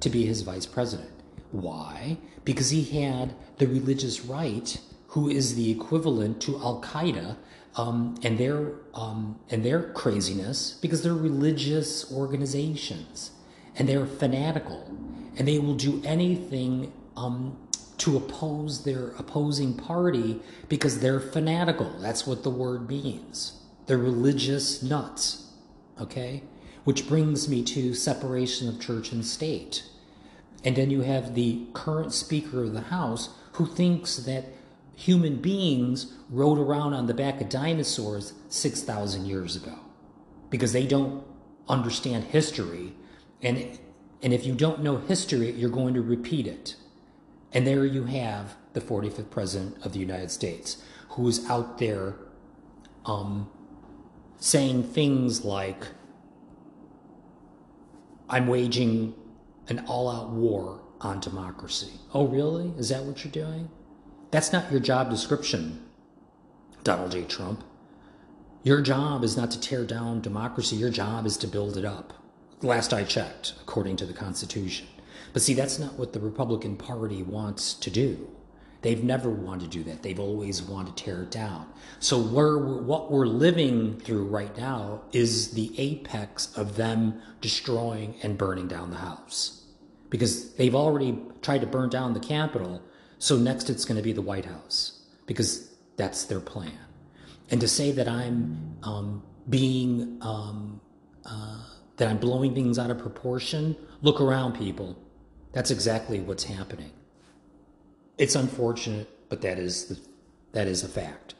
to 0.00 0.08
be 0.08 0.24
his 0.24 0.42
vice 0.42 0.66
president. 0.66 1.10
Why? 1.50 2.18
Because 2.44 2.70
he 2.70 2.84
had 2.84 3.34
the 3.58 3.66
religious 3.66 4.24
right, 4.24 4.80
who 5.08 5.28
is 5.28 5.56
the 5.56 5.70
equivalent 5.70 6.40
to 6.42 6.56
Al 6.58 6.80
Qaeda 6.80 7.36
um, 7.76 8.16
and 8.22 8.38
their 8.38 8.72
um, 8.94 9.38
and 9.48 9.64
their 9.64 9.92
craziness, 9.92 10.78
because 10.80 11.02
they're 11.02 11.14
religious 11.14 12.10
organizations 12.12 13.30
and 13.76 13.88
they're 13.88 14.06
fanatical 14.06 14.86
and 15.36 15.46
they 15.46 15.58
will 15.58 15.74
do 15.74 16.02
anything 16.04 16.92
um, 17.16 17.56
to 17.98 18.16
oppose 18.16 18.84
their 18.84 19.08
opposing 19.18 19.74
party 19.74 20.40
because 20.68 21.00
they're 21.00 21.20
fanatical. 21.20 21.90
That's 22.00 22.26
what 22.26 22.42
the 22.42 22.50
word 22.50 22.88
means. 22.88 23.60
They're 23.86 23.98
religious 23.98 24.82
nuts. 24.82 25.52
Okay? 26.00 26.42
Which 26.84 27.06
brings 27.06 27.48
me 27.48 27.62
to 27.64 27.94
separation 27.94 28.68
of 28.68 28.80
church 28.80 29.12
and 29.12 29.24
state. 29.24 29.84
And 30.64 30.76
then 30.76 30.90
you 30.90 31.02
have 31.02 31.34
the 31.34 31.66
current 31.72 32.12
Speaker 32.12 32.64
of 32.64 32.72
the 32.72 32.82
House 32.82 33.30
who 33.52 33.66
thinks 33.66 34.16
that 34.16 34.44
human 35.00 35.36
beings 35.36 36.12
rode 36.28 36.58
around 36.58 36.92
on 36.92 37.06
the 37.06 37.14
back 37.14 37.40
of 37.40 37.48
dinosaurs 37.48 38.34
6,000 38.50 39.24
years 39.24 39.56
ago 39.56 39.78
because 40.50 40.74
they 40.74 40.86
don't 40.86 41.24
understand 41.70 42.24
history. 42.24 42.92
And, 43.40 43.78
and 44.22 44.34
if 44.34 44.44
you 44.44 44.54
don't 44.54 44.82
know 44.82 44.98
history, 44.98 45.52
you're 45.52 45.70
going 45.70 45.94
to 45.94 46.02
repeat 46.02 46.46
it. 46.46 46.76
And 47.50 47.66
there 47.66 47.86
you 47.86 48.04
have 48.04 48.56
the 48.74 48.82
45th 48.82 49.30
President 49.30 49.86
of 49.86 49.94
the 49.94 49.98
United 49.98 50.30
States 50.30 50.82
who 51.12 51.26
is 51.28 51.48
out 51.48 51.78
there 51.78 52.16
um, 53.06 53.48
saying 54.36 54.82
things 54.82 55.46
like, 55.46 55.86
I'm 58.28 58.48
waging 58.48 59.14
an 59.68 59.82
all 59.88 60.10
out 60.10 60.28
war 60.28 60.82
on 61.00 61.20
democracy. 61.20 61.92
Oh, 62.12 62.26
really? 62.26 62.74
Is 62.76 62.90
that 62.90 63.02
what 63.04 63.24
you're 63.24 63.32
doing? 63.32 63.70
That's 64.30 64.52
not 64.52 64.70
your 64.70 64.80
job 64.80 65.10
description, 65.10 65.84
Donald 66.84 67.12
J. 67.12 67.24
Trump. 67.24 67.64
Your 68.62 68.80
job 68.80 69.24
is 69.24 69.36
not 69.36 69.50
to 69.52 69.60
tear 69.60 69.84
down 69.84 70.20
democracy, 70.20 70.76
your 70.76 70.90
job 70.90 71.26
is 71.26 71.36
to 71.38 71.48
build 71.48 71.76
it 71.76 71.84
up. 71.84 72.12
Last 72.62 72.92
I 72.92 73.04
checked, 73.04 73.54
according 73.60 73.96
to 73.96 74.06
the 74.06 74.12
Constitution. 74.12 74.86
But 75.32 75.42
see, 75.42 75.54
that's 75.54 75.78
not 75.78 75.98
what 75.98 76.12
the 76.12 76.20
Republican 76.20 76.76
Party 76.76 77.22
wants 77.22 77.74
to 77.74 77.90
do. 77.90 78.28
They've 78.82 79.02
never 79.02 79.28
wanted 79.28 79.70
to 79.70 79.78
do 79.78 79.84
that. 79.84 80.02
They've 80.02 80.20
always 80.20 80.62
wanted 80.62 80.96
to 80.96 81.04
tear 81.04 81.22
it 81.22 81.30
down. 81.30 81.66
So 81.98 82.18
we're, 82.18 82.58
what 82.58 83.10
we're 83.10 83.26
living 83.26 83.98
through 84.00 84.26
right 84.26 84.56
now 84.56 85.02
is 85.12 85.52
the 85.52 85.72
apex 85.76 86.56
of 86.56 86.76
them 86.76 87.20
destroying 87.40 88.14
and 88.22 88.38
burning 88.38 88.68
down 88.68 88.90
the 88.90 88.96
house. 88.98 89.64
Because 90.08 90.54
they've 90.54 90.74
already 90.74 91.18
tried 91.42 91.60
to 91.60 91.66
burn 91.66 91.90
down 91.90 92.14
the 92.14 92.20
Capitol, 92.20 92.82
so 93.20 93.36
next 93.36 93.68
it's 93.68 93.84
going 93.84 93.98
to 93.98 94.02
be 94.02 94.14
the 94.14 94.22
White 94.22 94.46
House, 94.46 95.02
because 95.26 95.74
that's 95.96 96.24
their 96.24 96.40
plan. 96.40 96.78
And 97.50 97.60
to 97.60 97.68
say 97.68 97.92
that 97.92 98.08
I'm 98.08 98.76
um, 98.82 99.22
being, 99.50 100.16
um, 100.22 100.80
uh, 101.26 101.62
that 101.98 102.08
I'm 102.08 102.16
blowing 102.16 102.54
things 102.54 102.78
out 102.78 102.90
of 102.90 102.98
proportion, 102.98 103.76
look 104.00 104.22
around, 104.22 104.54
people. 104.54 104.96
That's 105.52 105.70
exactly 105.70 106.20
what's 106.20 106.44
happening. 106.44 106.92
It's 108.16 108.36
unfortunate, 108.36 109.28
but 109.28 109.42
that 109.42 109.58
is 109.58 109.84
the, 109.86 109.98
that 110.52 110.66
is 110.66 110.82
a 110.82 110.88
fact. 110.88 111.34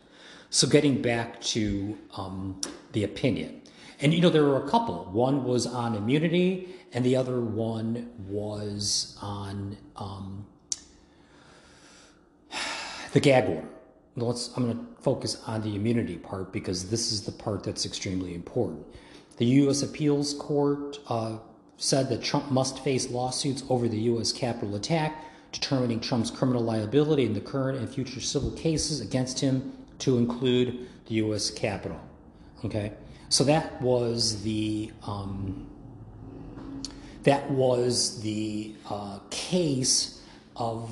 So 0.50 0.68
getting 0.68 1.00
back 1.00 1.40
to 1.54 1.96
um, 2.14 2.60
the 2.92 3.04
opinion, 3.04 3.62
and 4.00 4.12
you 4.12 4.20
know 4.20 4.28
there 4.28 4.44
were 4.44 4.62
a 4.62 4.68
couple. 4.68 5.06
One 5.06 5.44
was 5.44 5.66
on 5.66 5.94
immunity, 5.94 6.74
and 6.92 7.06
the 7.06 7.16
other 7.16 7.40
one 7.40 8.10
was 8.28 9.16
on 9.22 9.78
um, 9.96 10.44
the 13.12 13.20
gag 13.20 13.48
order. 13.48 13.68
Let's, 14.16 14.54
I'm 14.56 14.64
going 14.64 14.78
to 14.78 15.02
focus 15.02 15.42
on 15.46 15.62
the 15.62 15.74
immunity 15.76 16.16
part 16.16 16.52
because 16.52 16.90
this 16.90 17.12
is 17.12 17.22
the 17.22 17.32
part 17.32 17.62
that's 17.62 17.86
extremely 17.86 18.34
important. 18.34 18.84
The 19.36 19.46
U.S. 19.46 19.82
Appeals 19.82 20.34
Court 20.34 20.98
uh, 21.08 21.38
said 21.76 22.08
that 22.10 22.22
Trump 22.22 22.50
must 22.50 22.84
face 22.84 23.10
lawsuits 23.10 23.64
over 23.70 23.88
the 23.88 23.98
U.S. 24.00 24.32
Capitol 24.32 24.74
attack, 24.74 25.24
determining 25.52 26.00
Trump's 26.00 26.30
criminal 26.30 26.62
liability 26.62 27.24
in 27.24 27.32
the 27.32 27.40
current 27.40 27.78
and 27.78 27.88
future 27.88 28.20
civil 28.20 28.50
cases 28.52 29.00
against 29.00 29.40
him 29.40 29.72
to 30.00 30.18
include 30.18 30.88
the 31.06 31.14
U.S. 31.16 31.50
Capitol. 31.50 32.00
Okay, 32.64 32.92
so 33.30 33.44
that 33.44 33.80
was 33.80 34.42
the 34.42 34.92
um, 35.06 35.66
that 37.22 37.50
was 37.50 38.20
the 38.20 38.74
uh, 38.88 39.18
case 39.30 40.20
of 40.56 40.90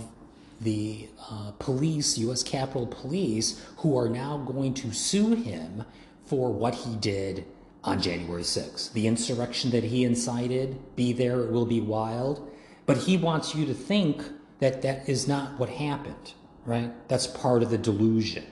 the 0.61 1.09
uh, 1.31 1.53
police, 1.59 2.19
U.S. 2.19 2.43
Capitol 2.43 2.87
Police, 2.87 3.65
who 3.79 3.97
are 3.97 4.09
now 4.09 4.39
going 4.39 4.75
to 4.75 4.93
sue 4.93 5.35
him 5.35 5.85
for 6.25 6.53
what 6.53 6.75
he 6.75 6.97
did 6.97 7.47
on 7.85 8.03
January 8.03 8.43
6th. 8.43 8.93
The 8.93 9.07
insurrection 9.07 9.71
that 9.71 9.85
he 9.85 10.05
incited, 10.05 10.97
be 10.97 11.13
there, 11.13 11.41
it 11.43 11.53
will 11.53 11.67
be 11.67 11.81
wild. 11.81 12.51
But 12.87 12.99
he 12.99 13.17
wants 13.17 13.55
you 13.55 13.67
to 13.67 13.75
think 13.75 14.23
that 14.59 14.83
that 14.83 15.09
is 15.09 15.29
not 15.29 15.59
what 15.59 15.69
happened, 15.69 16.35
right? 16.65 16.93
That's 17.09 17.27
part 17.27 17.63
of 17.63 17.71
the 17.71 17.79
delusion. 17.79 18.45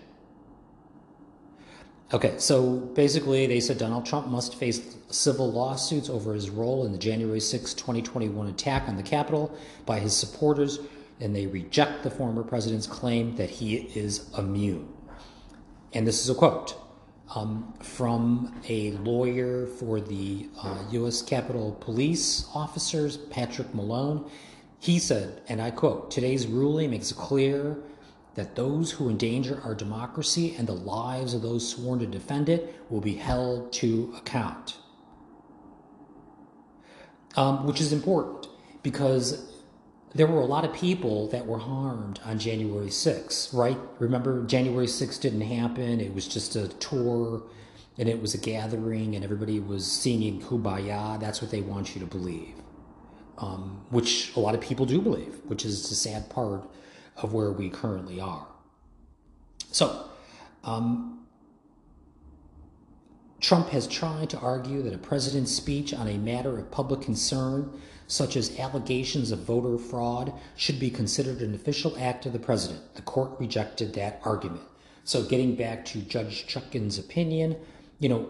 Okay, 2.13 2.35
so 2.39 2.77
basically, 2.77 3.49
they 3.49 3.59
said 3.59 3.79
Donald 3.79 4.07
Trump 4.07 4.29
must 4.29 4.55
face 4.55 4.97
civil 5.09 5.51
lawsuits 5.51 6.09
over 6.09 6.35
his 6.35 6.51
role 6.51 6.87
in 6.87 6.93
the 6.93 6.99
January 6.99 7.41
6, 7.41 7.75
2021 7.75 8.47
attack 8.47 8.89
on 8.89 8.97
the 8.97 9.03
Capitol 9.03 9.57
by 9.87 9.99
his 9.99 10.17
supporters, 10.17 10.79
and 11.21 11.35
they 11.35 11.47
reject 11.47 12.03
the 12.03 12.11
former 12.11 12.43
president's 12.43 12.87
claim 12.87 13.37
that 13.37 13.51
he 13.51 13.77
is 13.77 14.31
immune. 14.37 14.89
And 15.93 16.07
this 16.07 16.23
is 16.23 16.29
a 16.29 16.35
quote 16.35 16.77
um, 17.35 17.75
from 17.81 18.61
a 18.69 18.93
lawyer 18.93 19.67
for 19.67 20.01
the 20.01 20.49
uh, 20.63 20.85
U.S. 20.91 21.23
Capitol 21.23 21.77
Police 21.81 22.47
officers, 22.55 23.17
Patrick 23.17 23.75
Malone. 23.75 24.31
He 24.79 24.99
said, 24.99 25.43
and 25.49 25.61
I 25.61 25.71
quote, 25.71 26.11
today's 26.11 26.47
ruling 26.47 26.91
makes 26.91 27.11
it 27.11 27.17
clear 27.17 27.79
that 28.35 28.55
those 28.55 28.93
who 28.93 29.09
endanger 29.09 29.61
our 29.65 29.75
democracy 29.75 30.55
and 30.59 30.69
the 30.69 30.75
lives 30.75 31.33
of 31.33 31.41
those 31.41 31.67
sworn 31.67 31.99
to 32.01 32.07
defend 32.07 32.51
it 32.51 32.79
will 32.91 33.01
be 33.01 33.15
held 33.15 33.73
to 33.73 34.15
account. 34.19 34.77
Um, 37.37 37.67
which 37.67 37.81
is 37.81 37.93
important 37.93 38.49
because 38.83 39.56
there 40.17 40.27
were 40.27 40.41
a 40.41 40.47
lot 40.47 40.65
of 40.65 40.73
people 40.73 41.29
that 41.29 41.47
were 41.47 41.59
harmed 41.59 42.21
on 42.25 42.39
January 42.39 42.89
6th, 42.89 43.55
right? 43.55 43.79
Remember, 43.99 44.45
January 44.47 44.87
6th 44.87 45.21
didn't 45.21 45.43
happen. 45.43 46.01
It 46.01 46.15
was 46.15 46.27
just 46.27 46.57
a 46.57 46.69
tour 46.69 47.43
and 47.99 48.09
it 48.09 48.21
was 48.21 48.35
a 48.35 48.39
gathering 48.39 49.15
and 49.15 49.25
everybody 49.25 49.61
was 49.61 49.91
singing 49.91 50.41
Kumbaya. 50.41 51.21
That's 51.21 51.43
what 51.43 51.51
they 51.51 51.61
want 51.61 51.95
you 51.95 52.01
to 52.01 52.07
believe, 52.07 52.55
um, 53.39 53.85
which 53.91 54.35
a 54.37 54.41
lot 54.41 54.55
of 54.55 54.61
people 54.61 54.87
do 54.87 55.01
believe, 55.01 55.41
which 55.47 55.65
is 55.65 55.89
the 55.89 55.95
sad 55.95 56.31
part 56.31 56.65
of 57.17 57.33
where 57.35 57.53
we 57.53 57.69
currently 57.69 58.21
are. 58.21 58.47
So, 59.73 60.05
Um, 60.65 61.27
Trump 63.41 63.69
has 63.69 63.87
tried 63.87 64.31
to 64.31 64.39
argue 64.39 64.83
that 64.83 64.93
a 64.93 64.99
president's 64.99 65.53
speech 65.53 65.95
on 65.95 66.09
a 66.09 66.19
matter 66.19 66.59
of 66.59 66.71
public 66.73 67.01
concern, 67.03 67.71
such 68.07 68.37
as 68.37 68.59
allegations 68.59 69.33
of 69.33 69.41
voter 69.41 69.79
fraud, 69.79 70.33
should 70.57 70.79
be 70.79 70.91
considered 70.91 71.41
an 71.41 71.55
official 71.55 71.97
act 71.99 72.27
of 72.27 72.33
the 72.33 72.39
president. 72.39 72.95
The 72.95 73.03
court 73.03 73.33
rejected 73.39 73.95
that 73.95 74.21
argument. 74.25 74.63
So, 75.05 75.23
getting 75.25 75.55
back 75.55 75.85
to 75.87 76.01
Judge 76.03 76.47
Chutkan's 76.47 76.99
opinion, 76.99 77.57
you 77.99 78.09
know, 78.09 78.29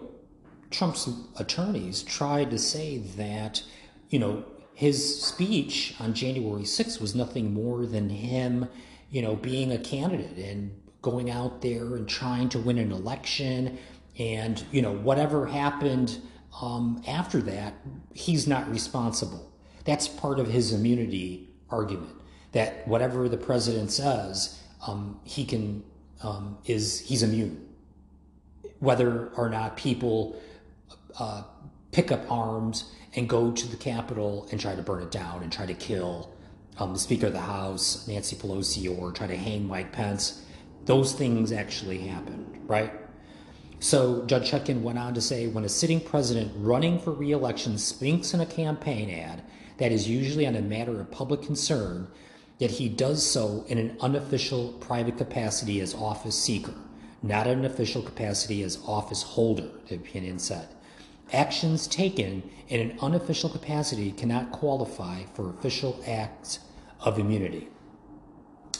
Trump's 0.69 1.09
attorneys 1.37 2.03
tried 2.03 2.51
to 2.51 2.59
say 2.59 2.99
that, 3.17 3.63
you 4.09 4.19
know, 4.19 4.43
his 4.73 5.23
speech 5.23 5.95
on 5.99 6.13
January 6.13 6.63
6th 6.63 7.01
was 7.01 7.15
nothing 7.15 7.53
more 7.53 7.85
than 7.85 8.09
him, 8.09 8.67
you 9.09 9.21
know, 9.21 9.35
being 9.35 9.71
a 9.71 9.77
candidate 9.79 10.37
and 10.37 10.71
going 11.01 11.31
out 11.31 11.61
there 11.61 11.95
and 11.95 12.07
trying 12.07 12.49
to 12.49 12.59
win 12.59 12.77
an 12.77 12.91
election. 12.91 13.77
And, 14.19 14.63
you 14.71 14.81
know, 14.81 14.93
whatever 14.93 15.47
happened 15.47 16.21
um, 16.61 17.01
after 17.07 17.41
that, 17.41 17.73
he's 18.13 18.47
not 18.47 18.69
responsible. 18.69 19.51
That's 19.87 20.09
part 20.09 20.39
of 20.39 20.49
his 20.49 20.73
immunity 20.73 21.47
argument 21.69 22.13
that 22.51 22.85
whatever 22.89 23.29
the 23.29 23.37
president 23.37 23.89
says, 23.89 24.61
um, 24.85 25.17
he 25.23 25.45
can, 25.45 25.81
um, 26.21 26.57
is, 26.65 26.99
he's 26.99 27.23
immune. 27.23 27.65
Whether 28.79 29.29
or 29.29 29.49
not 29.49 29.77
people 29.77 30.39
uh, 31.17 31.43
pick 31.93 32.11
up 32.11 32.29
arms 32.29 32.91
and 33.15 33.29
go 33.29 33.49
to 33.49 33.67
the 33.67 33.77
Capitol 33.77 34.45
and 34.51 34.59
try 34.59 34.75
to 34.75 34.81
burn 34.81 35.03
it 35.03 35.09
down 35.09 35.41
and 35.41 35.51
try 35.51 35.65
to 35.65 35.73
kill 35.73 36.35
um, 36.79 36.91
the 36.91 36.99
Speaker 36.99 37.27
of 37.27 37.33
the 37.33 37.39
House, 37.39 38.05
Nancy 38.09 38.35
Pelosi, 38.35 38.99
or 38.99 39.13
try 39.13 39.25
to 39.25 39.37
hang 39.37 39.65
Mike 39.65 39.93
Pence. 39.93 40.43
Those 40.83 41.13
things 41.13 41.53
actually 41.53 41.99
happened, 41.99 42.59
right? 42.67 42.91
So 43.79 44.25
Judge 44.25 44.51
Chutkan 44.51 44.81
went 44.81 44.99
on 44.99 45.13
to 45.13 45.21
say 45.21 45.47
when 45.47 45.63
a 45.63 45.69
sitting 45.69 46.01
president 46.01 46.51
running 46.57 46.99
for 46.99 47.13
reelection 47.13 47.77
speaks 47.77 48.33
in 48.33 48.41
a 48.41 48.45
campaign 48.45 49.09
ad 49.09 49.43
that 49.77 49.91
is 49.91 50.07
usually 50.07 50.47
on 50.47 50.55
a 50.55 50.61
matter 50.61 50.99
of 50.99 51.11
public 51.11 51.41
concern, 51.41 52.07
yet 52.57 52.71
he 52.71 52.89
does 52.89 53.25
so 53.25 53.65
in 53.67 53.77
an 53.77 53.97
unofficial 54.01 54.73
private 54.73 55.17
capacity 55.17 55.79
as 55.79 55.93
office 55.93 56.37
seeker, 56.37 56.73
not 57.21 57.47
an 57.47 57.65
official 57.65 58.01
capacity 58.01 58.63
as 58.63 58.79
office 58.85 59.21
holder, 59.21 59.69
the 59.87 59.95
opinion 59.95 60.39
said. 60.39 60.67
Actions 61.33 61.87
taken 61.87 62.49
in 62.69 62.79
an 62.79 62.97
unofficial 63.01 63.49
capacity 63.49 64.11
cannot 64.11 64.51
qualify 64.51 65.23
for 65.33 65.49
official 65.49 66.01
acts 66.07 66.59
of 67.01 67.19
immunity. 67.19 67.67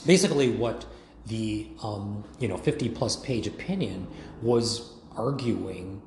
Basically, 0.05 0.49
what 0.49 0.85
the 1.27 1.67
um, 1.83 2.23
you 2.39 2.47
know 2.47 2.57
50 2.57 2.89
plus 2.89 3.17
page 3.17 3.47
opinion 3.47 4.07
was 4.41 4.93
arguing 5.15 6.01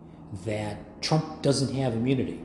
that 0.45 1.03
Trump 1.03 1.43
doesn't 1.43 1.75
have 1.75 1.93
immunity, 1.95 2.41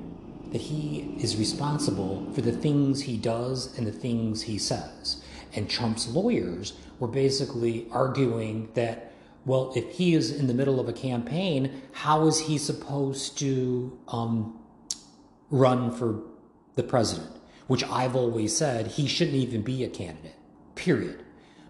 that 0.55 0.61
he 0.61 1.13
is 1.19 1.35
responsible 1.35 2.31
for 2.31 2.39
the 2.39 2.51
things 2.53 3.01
he 3.01 3.17
does 3.17 3.77
and 3.77 3.85
the 3.85 3.91
things 3.91 4.43
he 4.43 4.57
says. 4.57 5.21
And 5.53 5.69
Trump's 5.69 6.07
lawyers 6.07 6.71
were 6.97 7.09
basically 7.09 7.87
arguing 7.91 8.69
that 8.73 9.11
well, 9.43 9.73
if 9.75 9.97
he 9.97 10.15
is 10.15 10.31
in 10.31 10.47
the 10.47 10.53
middle 10.53 10.79
of 10.79 10.87
a 10.87 10.93
campaign, 10.93 11.81
how 11.91 12.25
is 12.27 12.39
he 12.39 12.57
supposed 12.57 13.37
to 13.39 13.99
um, 14.07 14.57
run 15.49 15.91
for 15.91 16.21
the 16.75 16.83
president? 16.83 17.35
Which 17.67 17.83
I've 17.83 18.15
always 18.15 18.55
said 18.55 18.87
he 18.87 19.07
shouldn't 19.07 19.35
even 19.35 19.61
be 19.61 19.83
a 19.83 19.89
candidate, 19.89 20.37
period. 20.75 21.21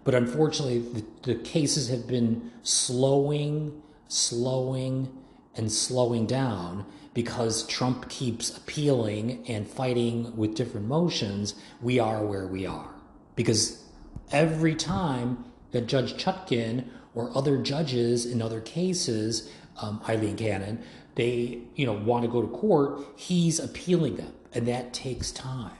But 0.04 0.14
unfortunately, 0.14 0.78
the, 0.78 1.04
the 1.24 1.34
cases 1.42 1.88
have 1.88 2.06
been 2.06 2.52
slowing, 2.62 3.82
slowing, 4.06 5.12
and 5.56 5.72
slowing 5.72 6.26
down 6.26 6.86
because 7.16 7.66
Trump 7.66 8.10
keeps 8.10 8.54
appealing 8.54 9.42
and 9.48 9.66
fighting 9.66 10.36
with 10.36 10.54
different 10.54 10.86
motions. 10.86 11.54
We 11.80 11.98
are 11.98 12.22
where 12.22 12.46
we 12.46 12.66
are. 12.66 12.90
Because 13.36 13.82
every 14.30 14.74
time 14.74 15.42
that 15.70 15.86
Judge 15.86 16.22
Chutkan 16.22 16.84
or 17.14 17.34
other 17.34 17.56
judges 17.56 18.26
in 18.26 18.42
other 18.42 18.60
cases, 18.60 19.50
um, 19.80 20.02
Aileen 20.06 20.36
Cannon, 20.36 20.84
they 21.14 21.60
you 21.74 21.86
know 21.86 21.94
want 21.94 22.26
to 22.26 22.30
go 22.30 22.42
to 22.42 22.48
court. 22.48 23.00
He's 23.16 23.58
appealing 23.60 24.16
them, 24.16 24.34
and 24.52 24.68
that 24.68 24.92
takes 24.92 25.30
time. 25.30 25.78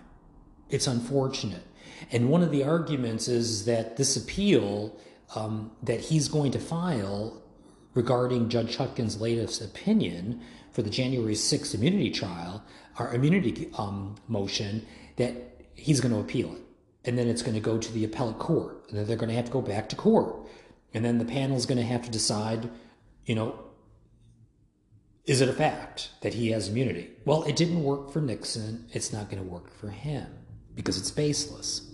It's 0.71 0.87
unfortunate. 0.87 1.65
And 2.11 2.31
one 2.31 2.43
of 2.43 2.51
the 2.51 2.65
arguments 2.65 3.29
is 3.29 3.67
that 3.67 3.99
this 3.99 4.17
appeal 4.17 4.99
um, 5.35 5.71
that 5.83 6.01
he's 6.01 6.29
going 6.29 6.53
to 6.53 6.59
file 6.59 7.43
regarding 7.93 8.49
Judge 8.49 8.79
Chutkan's 8.79 9.21
latest 9.21 9.61
opinion 9.61 10.41
for 10.77 10.83
the 10.83 10.91
January 10.91 11.33
6th 11.33 11.75
immunity 11.75 12.11
trial, 12.11 12.63
our 12.99 13.15
immunity 13.15 13.71
um, 13.79 14.15
motion, 14.29 14.87
that 15.17 15.33
he's 15.75 16.03
going 16.03 16.13
to 16.13 16.21
appeal 16.21 16.53
it. 16.53 16.61
And 17.07 17.17
then 17.17 17.29
it's 17.29 17.41
going 17.41 17.55
to 17.55 17.61
go 17.61 17.79
to 17.79 17.93
the 17.95 18.05
appellate 18.05 18.39
court. 18.39 18.85
And 18.91 18.99
then 18.99 19.07
they're 19.07 19.17
going 19.17 19.31
to 19.31 19.35
have 19.35 19.47
to 19.47 19.51
go 19.51 19.63
back 19.63 19.89
to 19.89 19.97
court. 19.97 20.37
And 20.93 21.03
then 21.03 21.17
the 21.17 21.25
panel 21.25 21.57
is 21.57 21.65
going 21.65 21.79
to 21.79 21.85
have 21.85 22.03
to 22.03 22.11
decide, 22.11 22.69
you 23.25 23.35
know, 23.35 23.59
is 25.25 25.41
it 25.41 25.49
a 25.49 25.53
fact 25.55 26.11
that 26.21 26.35
he 26.35 26.51
has 26.51 26.69
immunity? 26.69 27.09
Well, 27.25 27.45
it 27.45 27.57
didn't 27.57 27.83
work 27.83 28.13
for 28.13 28.21
Nixon. 28.21 28.85
It's 28.93 29.15
not 29.15 29.31
going 29.31 29.43
to 29.43 29.49
work 29.49 29.75
for 29.81 29.89
him 29.89 30.27
because 30.75 30.99
it's 30.99 31.11
baseless. 31.11 31.91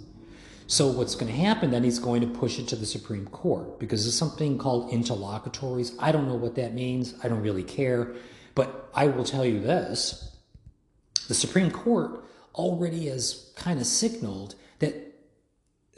So 0.66 0.88
what's 0.88 1.14
going 1.14 1.30
to 1.30 1.38
happen 1.38 1.70
then? 1.70 1.84
He's 1.84 2.00
going 2.00 2.20
to 2.22 2.26
push 2.26 2.58
it 2.58 2.66
to 2.68 2.76
the 2.76 2.86
Supreme 2.86 3.26
Court 3.26 3.78
because 3.78 4.02
there's 4.02 4.18
something 4.18 4.58
called 4.58 4.92
interlocutories. 4.92 5.92
I 6.00 6.10
don't 6.10 6.26
know 6.26 6.34
what 6.34 6.56
that 6.56 6.74
means. 6.74 7.14
I 7.22 7.28
don't 7.28 7.42
really 7.42 7.62
care. 7.62 8.16
But 8.54 8.90
I 8.94 9.06
will 9.06 9.24
tell 9.24 9.44
you 9.44 9.60
this 9.60 10.36
the 11.28 11.34
Supreme 11.34 11.70
Court 11.70 12.24
already 12.54 13.06
has 13.06 13.52
kind 13.56 13.80
of 13.80 13.86
signaled 13.86 14.54
that 14.80 14.94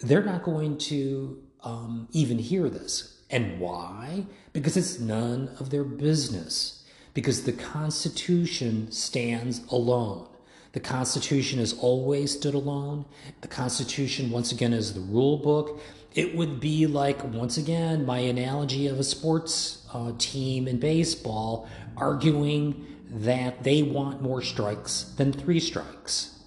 they're 0.00 0.22
not 0.22 0.42
going 0.42 0.78
to 0.78 1.42
um, 1.62 2.08
even 2.12 2.38
hear 2.38 2.68
this. 2.68 3.22
And 3.30 3.58
why? 3.58 4.26
Because 4.52 4.76
it's 4.76 5.00
none 5.00 5.50
of 5.58 5.70
their 5.70 5.84
business. 5.84 6.84
Because 7.14 7.44
the 7.44 7.52
Constitution 7.52 8.90
stands 8.92 9.62
alone. 9.70 10.28
The 10.72 10.80
Constitution 10.80 11.60
has 11.60 11.72
always 11.72 12.32
stood 12.32 12.54
alone. 12.54 13.04
The 13.40 13.48
Constitution, 13.48 14.30
once 14.30 14.50
again, 14.52 14.72
is 14.72 14.92
the 14.92 15.00
rule 15.00 15.38
book. 15.38 15.80
It 16.14 16.36
would 16.36 16.60
be 16.60 16.86
like, 16.86 17.24
once 17.24 17.56
again, 17.56 18.06
my 18.06 18.18
analogy 18.18 18.86
of 18.86 19.00
a 19.00 19.04
sports 19.04 19.86
uh, 19.92 20.12
team 20.16 20.68
in 20.68 20.78
baseball 20.78 21.68
arguing 21.96 22.86
that 23.10 23.64
they 23.64 23.82
want 23.82 24.22
more 24.22 24.40
strikes 24.40 25.02
than 25.16 25.32
three 25.32 25.60
strikes, 25.60 26.38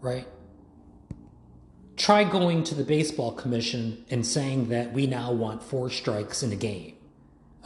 right? 0.00 0.26
Try 1.96 2.24
going 2.24 2.64
to 2.64 2.74
the 2.74 2.84
baseball 2.84 3.32
commission 3.32 4.04
and 4.10 4.26
saying 4.26 4.68
that 4.70 4.92
we 4.92 5.06
now 5.06 5.32
want 5.32 5.62
four 5.62 5.90
strikes 5.90 6.42
in 6.42 6.52
a 6.52 6.56
game, 6.56 6.94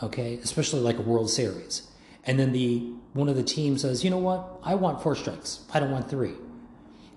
okay? 0.03 0.39
Especially 0.43 0.81
like 0.81 0.99
a 0.99 1.03
World 1.03 1.31
Series. 1.31 1.89
And 2.25 2.39
then 2.39 2.53
the 2.53 2.93
one 3.13 3.29
of 3.29 3.37
the 3.37 3.43
teams 3.43 3.83
says, 3.83 4.03
you 4.03 4.11
know 4.11 4.19
what? 4.19 4.59
I 4.63 4.75
want 4.75 5.03
four 5.03 5.15
strikes. 5.15 5.61
I 5.73 5.81
don't 5.81 5.91
want 5.91 6.11
three. 6.11 6.35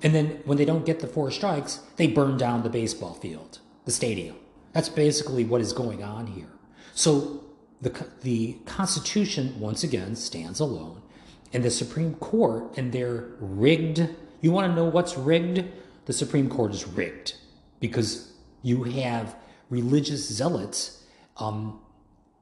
And 0.03 0.13
then 0.13 0.41
when 0.45 0.57
they 0.57 0.65
don't 0.65 0.85
get 0.85 0.99
the 0.99 1.07
four 1.07 1.31
strikes, 1.31 1.81
they 1.95 2.07
burn 2.07 2.37
down 2.37 2.63
the 2.63 2.69
baseball 2.69 3.15
field, 3.15 3.59
the 3.87 3.91
stadium. 3.91 4.35
That's 4.73 4.89
basically 4.89 5.43
what 5.43 5.61
is 5.61 5.73
going 5.73 6.03
on 6.03 6.27
here. 6.27 6.51
So 6.93 7.43
the, 7.81 8.05
the 8.21 8.57
Constitution, 8.65 9.59
once 9.59 9.83
again, 9.83 10.15
stands 10.15 10.59
alone. 10.59 11.01
And 11.51 11.63
the 11.63 11.71
Supreme 11.71 12.13
Court 12.15 12.77
and 12.77 12.91
their 12.91 13.29
rigged, 13.39 14.07
you 14.41 14.51
want 14.51 14.69
to 14.69 14.75
know 14.75 14.85
what's 14.85 15.17
rigged? 15.17 15.65
the 16.07 16.13
Supreme 16.13 16.49
Court 16.49 16.73
is 16.73 16.87
rigged 16.87 17.35
because 17.81 18.31
you 18.63 18.83
have 18.83 19.35
religious 19.69 20.25
zealots 20.25 21.03
um, 21.35 21.81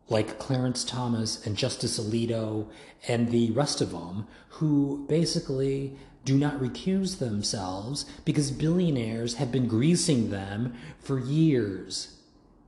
like 0.07 0.37
Clarence 0.37 0.85
Thomas 0.85 1.45
and 1.45 1.57
Justice 1.57 1.99
Alito 1.99 2.67
and 3.07 3.31
the 3.31 3.49
rest 3.51 3.81
of 3.81 3.91
them 3.91 4.27
who 4.49 5.05
basically 5.09 5.97
do 6.25 6.35
not 6.35 6.59
recuse 6.59 7.19
themselves 7.19 8.05
because 8.25 8.51
billionaires 8.51 9.35
have 9.35 9.51
been 9.51 9.67
greasing 9.67 10.31
them 10.31 10.75
for 10.99 11.19
years. 11.19 12.17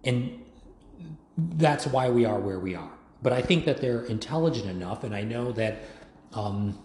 And 0.03 0.39
that's 1.35 1.87
why 1.87 2.09
we 2.09 2.23
are 2.23 2.39
where 2.39 2.59
we 2.59 2.75
are. 2.75 2.91
But 3.21 3.33
I 3.33 3.41
think 3.41 3.65
that 3.65 3.81
they're 3.81 4.03
intelligent 4.03 4.69
enough, 4.69 5.03
and 5.03 5.13
I 5.13 5.23
know 5.23 5.51
that 5.53 5.79
um, 6.33 6.77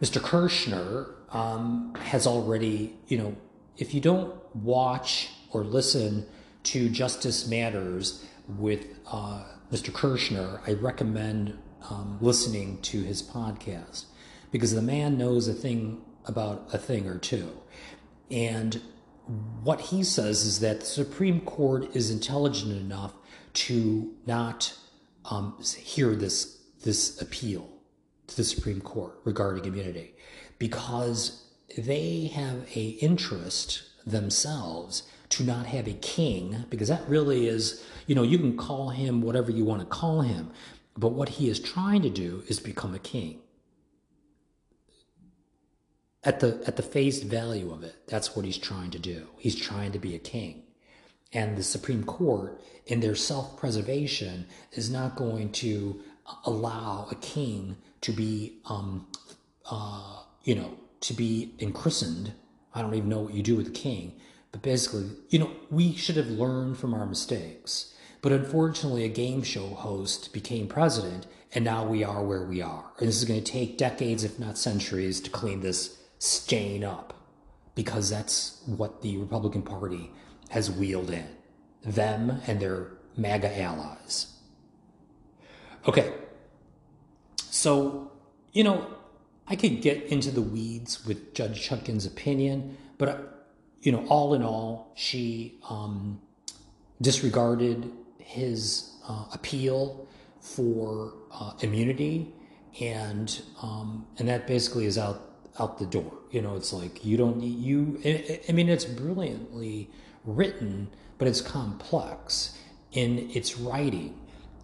Mr. 0.00 0.20
Kirschner 0.20 1.08
um, 1.30 1.94
has 1.94 2.26
already, 2.26 2.94
you 3.06 3.18
know, 3.18 3.36
if 3.76 3.92
you 3.92 4.00
don't 4.00 4.34
watch 4.56 5.28
or 5.50 5.62
listen 5.62 6.26
to 6.64 6.88
Justice 6.88 7.46
Matters 7.46 8.24
with 8.48 8.86
uh, 9.06 9.44
Mr. 9.70 9.92
Kirschner, 9.92 10.60
I 10.66 10.72
recommend 10.72 11.58
um, 11.90 12.16
listening 12.20 12.80
to 12.82 13.02
his 13.02 13.22
podcast 13.22 14.06
because 14.52 14.74
the 14.74 14.82
man 14.82 15.18
knows 15.18 15.48
a 15.48 15.54
thing 15.54 16.02
about 16.26 16.68
a 16.72 16.78
thing 16.78 17.08
or 17.08 17.18
two. 17.18 17.50
And 18.30 18.80
what 19.64 19.80
he 19.80 20.04
says 20.04 20.44
is 20.44 20.60
that 20.60 20.80
the 20.80 20.86
Supreme 20.86 21.40
Court 21.40 21.96
is 21.96 22.10
intelligent 22.10 22.72
enough 22.72 23.14
to 23.54 24.14
not 24.26 24.76
um, 25.24 25.56
hear 25.62 26.14
this 26.14 26.58
this 26.84 27.20
appeal 27.20 27.68
to 28.26 28.36
the 28.36 28.44
Supreme 28.44 28.80
Court 28.80 29.18
regarding 29.24 29.64
immunity. 29.64 30.14
Because 30.58 31.44
they 31.78 32.30
have 32.34 32.66
a 32.76 32.88
interest 33.00 33.82
themselves 34.04 35.04
to 35.30 35.44
not 35.44 35.66
have 35.66 35.86
a 35.86 35.92
king 35.94 36.64
because 36.68 36.88
that 36.88 37.08
really 37.08 37.46
is 37.46 37.82
you 38.06 38.14
know 38.14 38.22
you 38.22 38.36
can 38.38 38.56
call 38.56 38.90
him 38.90 39.22
whatever 39.22 39.50
you 39.50 39.64
want 39.64 39.80
to 39.80 39.86
call 39.86 40.20
him. 40.20 40.50
But 40.94 41.12
what 41.12 41.30
he 41.30 41.48
is 41.48 41.58
trying 41.58 42.02
to 42.02 42.10
do 42.10 42.42
is 42.48 42.60
become 42.60 42.94
a 42.94 42.98
king 42.98 43.41
at 46.24 46.40
the 46.40 46.62
at 46.66 46.76
the 46.76 46.82
face 46.82 47.22
value 47.22 47.72
of 47.72 47.82
it 47.82 47.96
that's 48.06 48.36
what 48.36 48.44
he's 48.44 48.58
trying 48.58 48.90
to 48.90 48.98
do. 48.98 49.26
He's 49.38 49.56
trying 49.56 49.92
to 49.92 49.98
be 49.98 50.14
a 50.14 50.18
king. 50.18 50.62
And 51.32 51.56
the 51.56 51.62
supreme 51.62 52.04
court 52.04 52.60
in 52.86 53.00
their 53.00 53.14
self-preservation 53.14 54.46
is 54.72 54.90
not 54.90 55.16
going 55.16 55.52
to 55.52 56.00
allow 56.44 57.08
a 57.10 57.14
king 57.16 57.76
to 58.02 58.12
be 58.12 58.58
um 58.66 59.06
uh 59.70 60.22
you 60.44 60.54
know 60.54 60.78
to 61.00 61.14
be 61.14 61.52
christened 61.74 62.32
i 62.74 62.80
don't 62.80 62.94
even 62.94 63.08
know 63.08 63.20
what 63.20 63.34
you 63.34 63.42
do 63.42 63.56
with 63.56 63.68
a 63.68 63.70
king. 63.70 64.12
But 64.52 64.62
basically 64.62 65.10
you 65.30 65.38
know 65.38 65.50
we 65.70 65.94
should 65.94 66.16
have 66.16 66.28
learned 66.28 66.78
from 66.78 66.94
our 66.94 67.06
mistakes. 67.06 67.94
But 68.20 68.30
unfortunately 68.30 69.04
a 69.04 69.08
game 69.08 69.42
show 69.42 69.68
host 69.68 70.32
became 70.32 70.68
president 70.68 71.26
and 71.54 71.64
now 71.64 71.84
we 71.84 72.04
are 72.04 72.22
where 72.24 72.44
we 72.44 72.62
are. 72.62 72.92
And 72.98 73.08
this 73.08 73.16
is 73.16 73.24
going 73.24 73.42
to 73.42 73.52
take 73.52 73.76
decades 73.76 74.24
if 74.24 74.38
not 74.38 74.56
centuries 74.56 75.20
to 75.22 75.30
clean 75.30 75.60
this 75.60 75.98
stain 76.22 76.84
up 76.84 77.12
because 77.74 78.08
that's 78.08 78.62
what 78.66 79.02
the 79.02 79.16
Republican 79.16 79.60
Party 79.60 80.08
has 80.50 80.70
wheeled 80.70 81.10
in 81.10 81.26
them 81.84 82.40
and 82.46 82.60
their 82.60 82.92
MAGA 83.16 83.60
allies. 83.60 84.32
Okay, 85.88 86.12
so, 87.36 88.12
you 88.52 88.62
know, 88.62 88.86
I 89.48 89.56
could 89.56 89.82
get 89.82 90.04
into 90.04 90.30
the 90.30 90.42
weeds 90.42 91.04
with 91.04 91.34
Judge 91.34 91.68
Chutkan's 91.68 92.06
opinion, 92.06 92.76
but, 92.98 93.08
uh, 93.08 93.16
you 93.80 93.90
know, 93.90 94.06
all 94.06 94.34
in 94.34 94.44
all, 94.44 94.92
she 94.94 95.58
um, 95.68 96.20
disregarded 97.00 97.90
his 98.18 98.92
uh, 99.08 99.24
appeal 99.34 100.06
for 100.40 101.14
uh, 101.32 101.54
immunity, 101.62 102.32
and 102.80 103.42
um, 103.60 104.06
and 104.18 104.28
that 104.28 104.46
basically 104.46 104.86
is 104.86 104.96
out 104.96 105.31
out 105.58 105.78
the 105.78 105.86
door. 105.86 106.12
You 106.30 106.42
know, 106.42 106.56
it's 106.56 106.72
like 106.72 107.04
you 107.04 107.16
don't 107.16 107.38
need 107.38 107.58
you. 107.58 108.00
I 108.48 108.52
mean, 108.52 108.68
it's 108.68 108.84
brilliantly 108.84 109.90
written, 110.24 110.88
but 111.18 111.28
it's 111.28 111.40
complex 111.40 112.58
in 112.92 113.30
its 113.30 113.58
writing. 113.58 114.18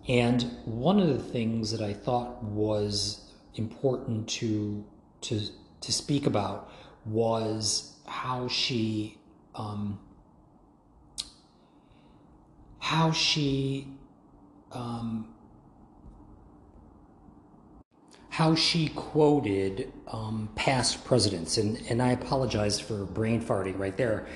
And 0.09 0.43
one 0.65 0.99
of 0.99 1.09
the 1.09 1.23
things 1.23 1.71
that 1.73 1.83
I 1.83 1.93
thought 1.93 2.43
was 2.43 3.31
important 3.55 4.29
to 4.29 4.85
to 5.23 5.41
to 5.81 5.93
speak 5.93 6.27
about 6.27 6.71
was 7.05 7.97
how 8.07 8.49
she 8.49 9.19
um, 9.55 9.99
how 12.79 13.11
she 13.11 13.89
um, 14.73 15.35
how 18.31 18.55
she 18.55 18.89
quoted 18.89 19.93
um, 20.07 20.49
past 20.55 21.05
presidents. 21.05 21.57
And, 21.57 21.83
and 21.89 22.03
I 22.03 22.13
apologize 22.13 22.79
for 22.79 23.05
brain 23.05 23.43
farting 23.43 23.79
right 23.79 23.97
there, 23.97 24.27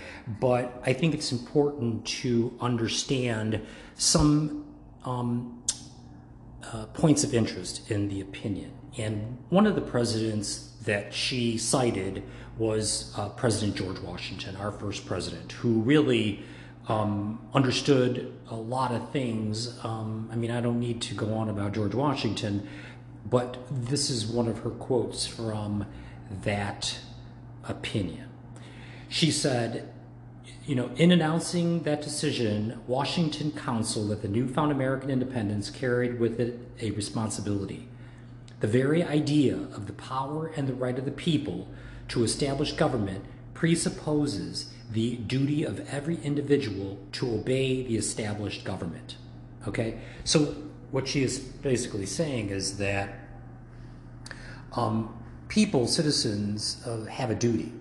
but 0.41 0.83
I 0.85 0.93
think 0.93 1.15
it's 1.15 1.33
important 1.33 2.07
to 2.07 2.57
understand 2.61 3.65
some 3.95 4.65
um, 5.05 5.63
uh, 6.73 6.87
points 6.87 7.23
of 7.25 7.35
interest 7.35 7.91
in 7.91 8.09
the 8.09 8.21
opinion. 8.21 8.73
And 8.97 9.39
one 9.51 9.67
of 9.67 9.75
the 9.75 9.81
presidents 9.81 10.75
that 10.85 11.13
she 11.15 11.59
cited 11.59 12.23
was 12.59 13.13
uh, 13.17 13.29
President 13.31 13.77
George 13.77 13.99
Washington, 14.01 14.57
our 14.57 14.73
first 14.73 15.07
president, 15.07 15.53
who 15.53 15.81
really 15.81 16.45
um, 16.89 17.41
understood 17.55 18.33
a 18.49 18.55
lot 18.55 18.93
of 18.93 19.11
things. 19.11 19.79
Um, 19.85 20.29
I 20.33 20.37
mean, 20.37 20.51
I 20.51 20.61
don't 20.61 20.81
need 20.81 21.01
to 21.03 21.15
go 21.15 21.33
on 21.35 21.49
about 21.49 21.73
George 21.73 21.95
Washington, 21.95 22.69
but 23.25 23.59
this 23.71 24.11
is 24.11 24.27
one 24.27 24.49
of 24.49 24.61
her 24.61 24.71
quotes 24.71 25.27
from 25.27 25.87
that 26.43 26.99
opinion. 27.65 28.29
She 29.09 29.31
said, 29.31 29.93
you 30.67 30.75
know, 30.75 30.91
in 30.97 31.11
announcing 31.11 31.83
that 31.83 32.03
decision, 32.03 32.81
Washington 32.87 33.53
counseled 33.53 34.11
that 34.11 34.23
the 34.23 34.29
newfound 34.29 34.73
American 34.73 35.11
independence 35.11 35.71
carried 35.71 36.19
with 36.21 36.41
it 36.41 36.59
a 36.81 36.91
responsibility. 36.93 37.89
The 38.61 38.69
very 38.69 39.03
idea 39.03 39.57
of 39.57 39.87
the 39.87 39.93
power 39.93 40.47
and 40.57 40.69
the 40.69 40.75
right 40.75 40.99
of 40.99 41.05
the 41.05 41.11
people 41.11 41.69
to 42.09 42.23
establish 42.23 42.73
government 42.73 43.25
presupposes 43.55 44.73
the 44.93 45.17
duty 45.17 45.65
of 45.65 45.81
every 45.89 46.17
individual 46.23 46.99
to 47.13 47.35
obey 47.35 47.83
the 47.83 47.97
established 47.97 48.65
government. 48.65 49.17
Okay? 49.67 50.01
So 50.25 50.55
what 50.93 51.09
she 51.09 51.23
is 51.23 51.39
basically 51.39 52.07
saying 52.07 52.51
is 52.51 52.77
that 52.77 53.19
um, 54.75 55.13
people, 55.49 55.87
citizens, 55.87 56.83
uh, 56.87 57.05
have 57.07 57.31
a 57.31 57.35
duty, 57.35 57.73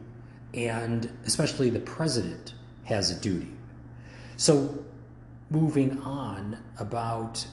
and 0.54 1.10
especially 1.26 1.70
the 1.70 1.80
president 1.80 2.54
has 2.86 3.12
a 3.12 3.20
duty. 3.20 3.52
So, 4.38 4.84
moving 5.50 6.00
on 6.00 6.58
about 6.80 7.46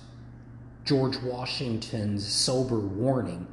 George 0.85 1.19
Washington's 1.19 2.27
sober 2.27 2.79
warning, 2.79 3.47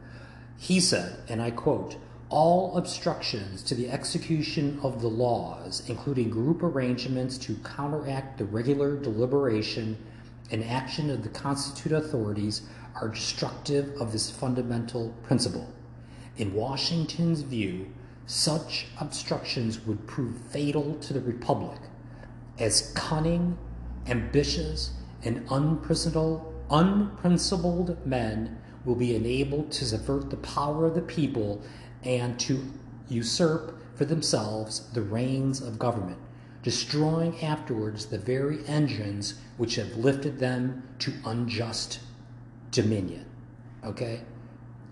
he 0.57 0.79
said, 0.79 1.19
and 1.27 1.41
I 1.41 1.51
quote, 1.51 1.97
all 2.29 2.77
obstructions 2.77 3.61
to 3.63 3.75
the 3.75 3.89
execution 3.89 4.79
of 4.83 5.01
the 5.01 5.07
laws, 5.07 5.83
including 5.87 6.29
group 6.29 6.63
arrangements 6.63 7.37
to 7.39 7.55
counteract 7.55 8.37
the 8.37 8.45
regular 8.45 8.95
deliberation 8.95 9.97
and 10.51 10.63
action 10.63 11.10
of 11.10 11.23
the 11.23 11.29
constituted 11.29 11.97
authorities 11.97 12.62
are 13.01 13.10
destructive 13.10 13.99
of 13.99 14.12
this 14.12 14.29
fundamental 14.29 15.13
principle. 15.23 15.73
In 16.38 16.53
Washington's 16.53 17.41
view, 17.41 17.91
such 18.25 18.88
obstructions 18.99 19.86
would 19.86 20.08
prove 20.08 20.38
fatal 20.49 20.95
to 20.95 21.13
the 21.13 21.21
Republic, 21.21 21.79
as 22.58 22.91
cunning, 22.95 23.58
ambitious, 24.08 24.91
and 25.23 25.45
unprincipled, 25.49 26.53
men 28.05 28.58
will 28.86 28.95
be 28.95 29.15
enabled 29.15 29.71
to 29.71 29.86
subvert 29.86 30.29
the 30.29 30.38
power 30.38 30.86
of 30.86 30.95
the 30.95 31.01
people 31.01 31.62
and 32.03 32.39
to 32.39 32.71
usurp 33.10 33.79
for 33.95 34.05
themselves 34.05 34.91
the 34.93 35.01
reins 35.01 35.62
of 35.62 35.79
government 35.79 36.17
destroying 36.65 37.39
afterwards 37.43 38.08
the 38.08 38.17
very 38.17 38.65
engines 38.65 39.36
which 39.58 39.75
have 39.75 39.97
lifted 39.97 40.39
them 40.39 40.82
to 40.97 41.13
unjust 41.23 41.99
dominion. 42.71 43.23
Okay? 43.84 44.21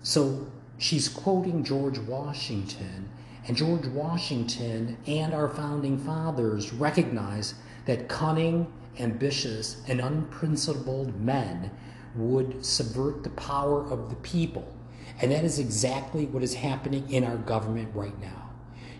So 0.04 0.46
she's 0.78 1.08
quoting 1.08 1.64
George 1.64 1.98
Washington, 1.98 3.08
and 3.48 3.56
George 3.56 3.88
Washington 3.88 4.96
and 5.08 5.34
our 5.34 5.48
founding 5.48 5.98
fathers 5.98 6.72
recognize 6.72 7.54
that 7.86 8.08
cunning, 8.08 8.72
ambitious, 9.00 9.82
and 9.88 10.00
unprincipled 10.00 11.20
men 11.20 11.72
would 12.14 12.64
subvert 12.64 13.24
the 13.24 13.30
power 13.30 13.84
of 13.90 14.10
the 14.10 14.16
people. 14.16 14.72
And 15.20 15.32
that 15.32 15.42
is 15.42 15.58
exactly 15.58 16.26
what 16.26 16.44
is 16.44 16.54
happening 16.54 17.10
in 17.10 17.24
our 17.24 17.36
government 17.36 17.90
right 17.96 18.16
now 18.20 18.43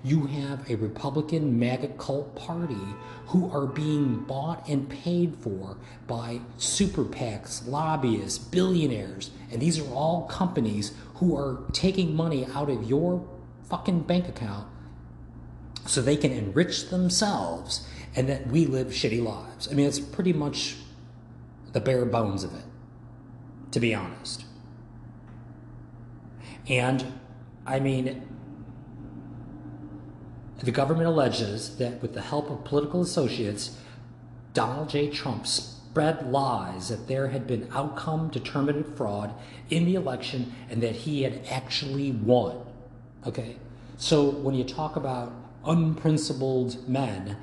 you 0.05 0.27
have 0.27 0.71
a 0.71 0.77
Republican 0.77 1.59
MAGA 1.59 1.89
cult 1.97 2.37
party 2.37 2.77
who 3.29 3.51
are 3.51 3.67
being 3.67 4.17
bought 4.25 4.69
and 4.69 4.89
paid 4.89 5.35
for 5.37 5.79
by 6.07 6.41
super 6.59 7.05
PACs, 7.05 7.67
lobbyists, 7.67 8.39
billionaires, 8.39 9.31
and 9.51 9.63
these 9.63 9.81
are 9.81 9.91
all 9.95 10.27
companies 10.27 10.93
who 11.15 11.35
are 11.35 11.63
taking 11.73 12.15
money 12.15 12.47
out 12.55 12.69
of 12.69 12.85
your 12.85 13.27
fucking 13.71 14.01
bank 14.01 14.29
account 14.29 14.69
so 15.87 16.03
they 16.03 16.17
can 16.17 16.33
enrich 16.33 16.91
themselves 16.91 17.87
and 18.15 18.29
that 18.29 18.47
we 18.49 18.67
live 18.67 18.89
shitty 18.89 19.25
lives. 19.25 19.69
I 19.71 19.75
mean, 19.75 19.87
it's 19.87 20.01
pretty 20.01 20.35
much 20.35 20.77
the 21.73 21.81
bare 21.81 22.05
bones 22.05 22.45
of 22.45 22.55
it, 22.55 22.65
to 23.73 23.81
be 23.81 23.95
honest. 23.95 24.45
And 26.69 27.21
I 27.67 27.81
mean, 27.81 28.27
the 30.61 30.71
government 30.71 31.07
alleges 31.07 31.77
that 31.77 32.01
with 32.01 32.15
the 32.15 32.21
help 32.21 32.51
of 32.51 32.65
political 32.65 33.03
associates, 33.03 33.77
Donald 34.53 34.89
J. 34.89 35.11
Trump 35.11 35.47
spread 35.47 36.31
lies 36.31 36.89
that 36.89 37.09
there 37.09 37.29
had 37.29 37.47
been 37.47 37.69
outcome 37.73 38.29
determinative 38.29 38.97
fraud 38.97 39.35
in 39.71 39.85
the 39.85 39.95
election 39.95 40.53
and 40.71 40.83
that 40.83 40.95
he 40.95 41.23
had 41.23 41.41
actually 41.51 42.13
won. 42.13 42.65
Okay? 43.27 43.57
So 43.97 44.31
when 44.31 44.55
you 44.55 44.65
talk 44.65 44.97
about 44.97 45.33
unprincipled 45.67 46.89
men. 46.89 47.37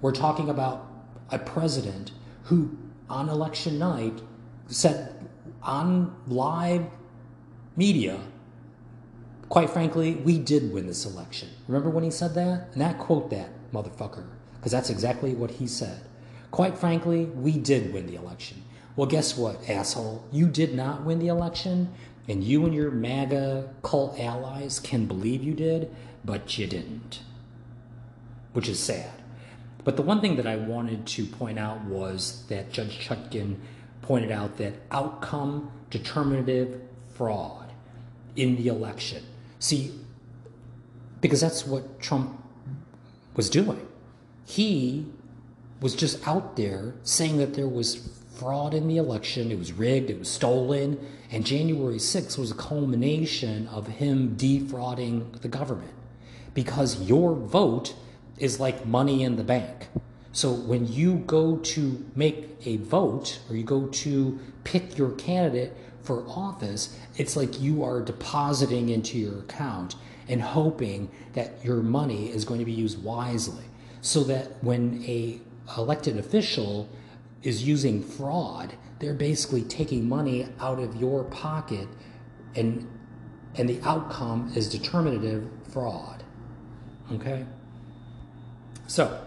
We're 0.00 0.12
talking 0.12 0.48
about 0.48 0.86
a 1.30 1.38
president 1.38 2.12
who, 2.44 2.76
on 3.08 3.28
election 3.28 3.78
night, 3.78 4.20
said 4.68 5.28
on 5.62 6.14
live 6.26 6.86
media, 7.76 8.20
quite 9.48 9.70
frankly, 9.70 10.14
we 10.14 10.38
did 10.38 10.72
win 10.72 10.86
this 10.86 11.06
election. 11.06 11.48
Remember 11.68 11.90
when 11.90 12.04
he 12.04 12.10
said 12.10 12.34
that? 12.34 12.68
And 12.72 12.80
that 12.80 12.98
quote 12.98 13.30
that 13.30 13.50
motherfucker, 13.72 14.24
because 14.56 14.72
that's 14.72 14.90
exactly 14.90 15.34
what 15.34 15.52
he 15.52 15.66
said. 15.66 16.00
Quite 16.50 16.78
frankly, 16.78 17.26
we 17.26 17.58
did 17.58 17.92
win 17.92 18.06
the 18.06 18.16
election. 18.16 18.62
Well, 18.94 19.06
guess 19.06 19.36
what, 19.36 19.68
asshole? 19.68 20.26
You 20.32 20.46
did 20.46 20.74
not 20.74 21.04
win 21.04 21.18
the 21.18 21.28
election, 21.28 21.92
and 22.28 22.42
you 22.42 22.64
and 22.64 22.74
your 22.74 22.90
MAGA 22.90 23.68
cult 23.82 24.18
allies 24.18 24.80
can 24.80 25.06
believe 25.06 25.44
you 25.44 25.54
did, 25.54 25.94
but 26.24 26.56
you 26.56 26.66
didn't, 26.66 27.20
which 28.52 28.68
is 28.68 28.78
sad. 28.78 29.10
But 29.84 29.96
the 29.96 30.02
one 30.02 30.20
thing 30.20 30.36
that 30.36 30.46
I 30.46 30.56
wanted 30.56 31.06
to 31.06 31.26
point 31.26 31.58
out 31.58 31.84
was 31.84 32.44
that 32.48 32.72
Judge 32.72 33.06
Chutkan 33.06 33.56
pointed 34.02 34.32
out 34.32 34.56
that 34.56 34.74
outcome 34.90 35.70
determinative 35.90 36.80
fraud 37.14 37.72
in 38.34 38.56
the 38.56 38.68
election. 38.68 39.24
See, 39.58 39.92
because 41.20 41.40
that's 41.40 41.66
what 41.66 42.00
Trump 42.00 42.40
was 43.34 43.50
doing. 43.50 43.86
He 44.44 45.06
was 45.80 45.94
just 45.94 46.26
out 46.26 46.56
there 46.56 46.94
saying 47.02 47.38
that 47.38 47.54
there 47.54 47.68
was 47.68 48.22
fraud 48.36 48.74
in 48.74 48.86
the 48.86 48.98
election, 48.98 49.50
it 49.50 49.58
was 49.58 49.72
rigged, 49.72 50.10
it 50.10 50.18
was 50.18 50.28
stolen, 50.28 50.98
and 51.30 51.44
January 51.44 51.96
6th 51.96 52.38
was 52.38 52.50
a 52.50 52.54
culmination 52.54 53.66
of 53.68 53.86
him 53.86 54.36
defrauding 54.36 55.32
the 55.40 55.48
government 55.48 55.92
because 56.54 57.02
your 57.02 57.34
vote 57.34 57.94
is 58.38 58.60
like 58.60 58.86
money 58.86 59.22
in 59.22 59.36
the 59.36 59.44
bank. 59.44 59.88
So 60.32 60.52
when 60.52 60.86
you 60.86 61.16
go 61.16 61.56
to 61.56 62.04
make 62.14 62.56
a 62.66 62.76
vote 62.76 63.40
or 63.48 63.56
you 63.56 63.64
go 63.64 63.86
to 63.86 64.38
pick 64.64 64.98
your 64.98 65.12
candidate 65.12 65.74
for 66.06 66.24
office, 66.28 66.98
it's 67.16 67.36
like 67.36 67.60
you 67.60 67.82
are 67.82 68.00
depositing 68.00 68.88
into 68.90 69.18
your 69.18 69.40
account 69.40 69.96
and 70.28 70.40
hoping 70.40 71.10
that 71.34 71.64
your 71.64 71.76
money 71.76 72.30
is 72.30 72.44
going 72.44 72.60
to 72.60 72.66
be 72.66 72.72
used 72.72 73.02
wisely 73.02 73.64
so 74.00 74.22
that 74.24 74.62
when 74.62 75.02
a 75.04 75.40
elected 75.76 76.16
official 76.16 76.88
is 77.42 77.66
using 77.66 78.02
fraud, 78.02 78.74
they're 78.98 79.14
basically 79.14 79.62
taking 79.62 80.08
money 80.08 80.48
out 80.60 80.78
of 80.78 80.96
your 80.96 81.24
pocket 81.24 81.88
and 82.54 82.88
and 83.58 83.68
the 83.68 83.80
outcome 83.82 84.52
is 84.54 84.68
determinative 84.68 85.48
fraud. 85.70 86.22
Okay? 87.12 87.46
So, 88.86 89.26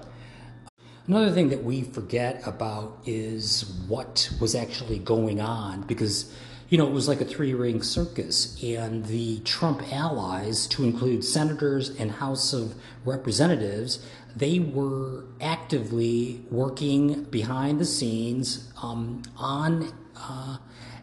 another 1.08 1.32
thing 1.32 1.50
that 1.50 1.64
we 1.64 1.82
forget 1.82 2.46
about 2.46 3.00
is 3.06 3.66
what 3.88 4.30
was 4.40 4.54
actually 4.54 5.00
going 5.00 5.42
on 5.42 5.82
because 5.82 6.32
you 6.70 6.78
know, 6.78 6.86
it 6.86 6.94
was 6.94 7.08
like 7.08 7.20
a 7.20 7.26
three 7.26 7.54
ring 7.54 7.82
circus, 7.82 8.62
and 8.64 9.06
the 9.06 9.40
Trump 9.40 9.82
allies, 9.92 10.68
to 10.68 10.84
include 10.84 11.24
senators 11.26 11.90
and 11.90 12.12
House 12.12 12.54
of 12.54 12.76
Representatives, 13.06 14.06
they 14.36 14.60
were 14.60 15.26
actively 15.42 16.46
working 16.52 17.24
behind 17.26 17.80
the 17.80 17.86
scenes 17.86 18.72
um, 18.84 19.24
on 19.36 19.92
uh, 20.16 20.58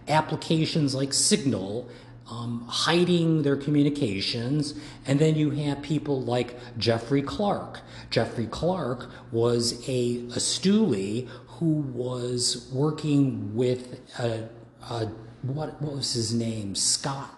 applications 0.09 0.95
like 0.95 1.13
Signal. 1.13 1.89
Um, 2.29 2.67
hiding 2.67 3.43
their 3.43 3.55
communications, 3.55 4.75
and 5.07 5.21
then 5.21 5.37
you 5.37 5.51
have 5.51 5.81
people 5.81 6.21
like 6.23 6.59
Jeffrey 6.77 7.23
Clark. 7.23 7.83
Jeffrey 8.11 8.47
Clark 8.47 9.09
was 9.31 9.89
a, 9.89 10.17
a 10.17 10.41
stoolie 10.41 11.29
who 11.47 11.83
was 11.83 12.69
working 12.73 13.55
with 13.55 14.01
a, 14.19 14.49
a 14.91 15.09
what, 15.55 15.81
what 15.81 15.95
was 15.97 16.15
his 16.15 16.35
name? 16.35 16.75
Scott 16.75 17.31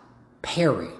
Perry. 0.43 0.91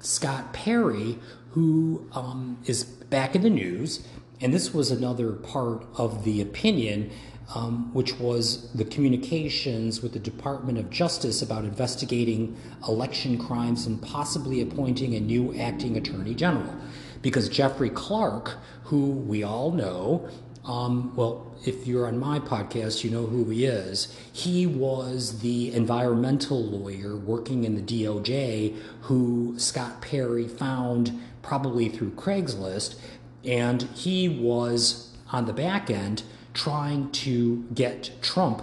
Scott 0.00 0.52
Perry, 0.52 1.18
who 1.50 2.08
um, 2.12 2.58
is 2.66 2.84
back 2.84 3.34
in 3.34 3.42
the 3.42 3.50
news, 3.50 4.06
and 4.40 4.52
this 4.52 4.74
was 4.74 4.90
another 4.90 5.32
part 5.32 5.86
of 5.96 6.24
the 6.24 6.40
opinion, 6.40 7.10
um, 7.54 7.92
which 7.94 8.18
was 8.18 8.72
the 8.72 8.84
communications 8.84 10.02
with 10.02 10.12
the 10.12 10.18
Department 10.18 10.78
of 10.78 10.90
Justice 10.90 11.42
about 11.42 11.64
investigating 11.64 12.56
election 12.88 13.38
crimes 13.38 13.86
and 13.86 14.02
possibly 14.02 14.60
appointing 14.60 15.14
a 15.14 15.20
new 15.20 15.54
acting 15.56 15.96
attorney 15.96 16.34
general. 16.34 16.74
Because 17.20 17.48
Jeffrey 17.48 17.90
Clark, 17.90 18.58
who 18.84 19.10
we 19.10 19.44
all 19.44 19.70
know 19.70 20.28
um, 20.64 21.14
well, 21.16 21.52
if 21.64 21.86
you're 21.86 22.06
on 22.06 22.18
my 22.18 22.38
podcast, 22.38 23.02
you 23.02 23.10
know 23.10 23.26
who 23.26 23.44
he 23.50 23.64
is. 23.64 24.16
He 24.32 24.66
was 24.66 25.40
the 25.40 25.72
environmental 25.72 26.62
lawyer 26.62 27.16
working 27.16 27.64
in 27.64 27.74
the 27.74 27.82
DOJ 27.82 28.76
who 29.02 29.54
Scott 29.58 30.00
Perry 30.00 30.46
found 30.46 31.20
probably 31.42 31.88
through 31.88 32.12
Craigslist, 32.12 32.96
and 33.44 33.82
he 33.94 34.28
was 34.28 35.16
on 35.32 35.46
the 35.46 35.52
back 35.52 35.90
end 35.90 36.22
trying 36.54 37.10
to 37.10 37.64
get 37.74 38.10
Trump 38.22 38.62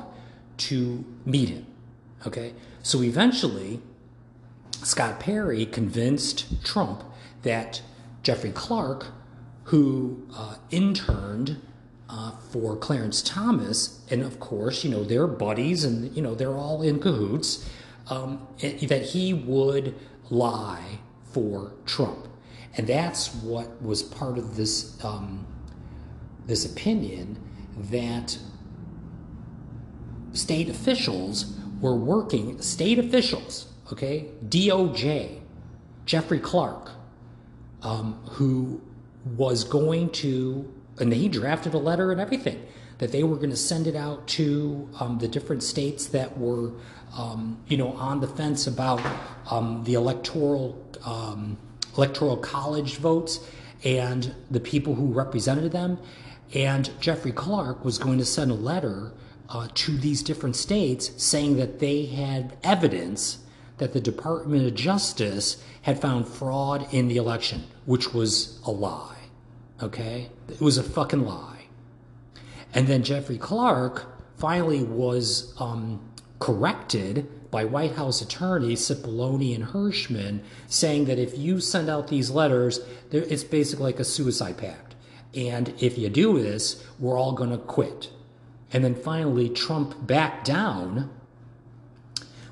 to 0.57 1.03
meet 1.25 1.49
him. 1.49 1.65
Okay, 2.25 2.53
so 2.81 3.01
eventually, 3.03 3.81
Scott 4.83 5.19
Perry 5.19 5.65
convinced 5.65 6.63
Trump 6.63 7.03
that 7.43 7.81
Jeffrey 8.23 8.51
Clark, 8.51 9.07
who 9.65 10.25
uh, 10.33 10.55
interned 10.71 11.61
uh, 12.09 12.31
for 12.31 12.75
Clarence 12.75 13.21
Thomas, 13.21 14.03
and 14.09 14.23
of 14.23 14.39
course, 14.39 14.83
you 14.83 14.89
know, 14.89 15.03
they're 15.03 15.27
buddies 15.27 15.83
and, 15.83 16.15
you 16.15 16.21
know, 16.21 16.33
they're 16.33 16.55
all 16.55 16.81
in 16.81 16.99
cahoots, 16.99 17.69
um, 18.09 18.47
that 18.59 19.03
he 19.03 19.33
would 19.33 19.93
lie 20.31 20.99
for 21.31 21.73
Trump. 21.85 22.27
And 22.75 22.87
that's 22.87 23.33
what 23.35 23.81
was 23.81 24.01
part 24.01 24.37
of 24.37 24.55
this, 24.55 25.03
um, 25.03 25.45
this 26.45 26.65
opinion 26.65 27.37
that 27.77 28.37
state 30.33 30.69
officials 30.69 31.55
were 31.79 31.95
working, 31.95 32.59
state 32.61 32.97
officials, 32.97 33.71
okay, 33.91 34.27
DOJ, 34.47 35.39
Jeffrey 36.05 36.39
Clark, 36.39 36.89
um, 37.83 38.13
who 38.31 38.81
was 39.37 39.63
going 39.63 40.09
to 40.09 40.73
and 40.99 41.13
he 41.13 41.29
drafted 41.29 41.73
a 41.73 41.77
letter 41.77 42.11
and 42.11 42.19
everything 42.19 42.65
that 42.99 43.11
they 43.11 43.23
were 43.23 43.37
going 43.37 43.49
to 43.49 43.55
send 43.55 43.87
it 43.87 43.95
out 43.95 44.27
to 44.27 44.89
um, 44.99 45.17
the 45.19 45.27
different 45.27 45.63
states 45.63 46.07
that 46.07 46.37
were, 46.37 46.71
um, 47.17 47.57
you 47.67 47.77
know, 47.77 47.93
on 47.93 48.19
the 48.19 48.27
fence 48.27 48.67
about 48.67 49.01
um, 49.49 49.83
the 49.85 49.93
electoral 49.93 50.85
um, 51.05 51.57
electoral 51.97 52.37
college 52.37 52.97
votes 52.97 53.39
and 53.83 54.33
the 54.51 54.59
people 54.59 54.95
who 54.95 55.07
represented 55.07 55.71
them. 55.71 55.97
And 56.53 56.89
Jeffrey 56.99 57.31
Clark 57.31 57.85
was 57.85 57.97
going 57.97 58.17
to 58.19 58.25
send 58.25 58.51
a 58.51 58.55
letter 58.55 59.11
uh, 59.49 59.67
to 59.73 59.97
these 59.97 60.21
different 60.21 60.55
states 60.55 61.11
saying 61.21 61.57
that 61.57 61.79
they 61.79 62.05
had 62.05 62.57
evidence 62.63 63.39
that 63.77 63.93
the 63.93 64.01
Department 64.01 64.65
of 64.65 64.75
Justice 64.75 65.63
had 65.83 65.99
found 65.99 66.27
fraud 66.27 66.87
in 66.93 67.07
the 67.07 67.17
election, 67.17 67.63
which 67.85 68.13
was 68.13 68.59
a 68.65 68.71
lie. 68.71 69.18
Okay? 69.81 70.29
It 70.47 70.61
was 70.61 70.77
a 70.77 70.83
fucking 70.83 71.25
lie. 71.25 71.67
And 72.73 72.87
then 72.87 73.03
Jeffrey 73.03 73.37
Clark 73.37 74.05
finally 74.37 74.83
was 74.83 75.53
um, 75.59 76.01
corrected 76.39 77.27
by 77.51 77.65
White 77.65 77.93
House 77.93 78.21
attorneys 78.21 78.81
Cipollone 78.81 79.55
and 79.55 79.63
Herschmann, 79.65 80.43
saying 80.67 81.05
that 81.05 81.17
if 81.17 81.37
you 81.37 81.59
send 81.59 81.89
out 81.89 82.07
these 82.07 82.29
letters, 82.29 82.79
it's 83.11 83.43
basically 83.43 83.85
like 83.85 83.99
a 83.99 84.03
suicide 84.03 84.57
pact. 84.57 84.95
And 85.33 85.73
if 85.79 85.97
you 85.97 86.09
do 86.09 86.39
this, 86.41 86.83
we're 86.99 87.17
all 87.17 87.33
going 87.33 87.51
to 87.51 87.57
quit. 87.57 88.11
And 88.71 88.83
then 88.83 88.95
finally, 88.95 89.49
Trump 89.49 90.05
backed 90.05 90.45
down 90.45 91.09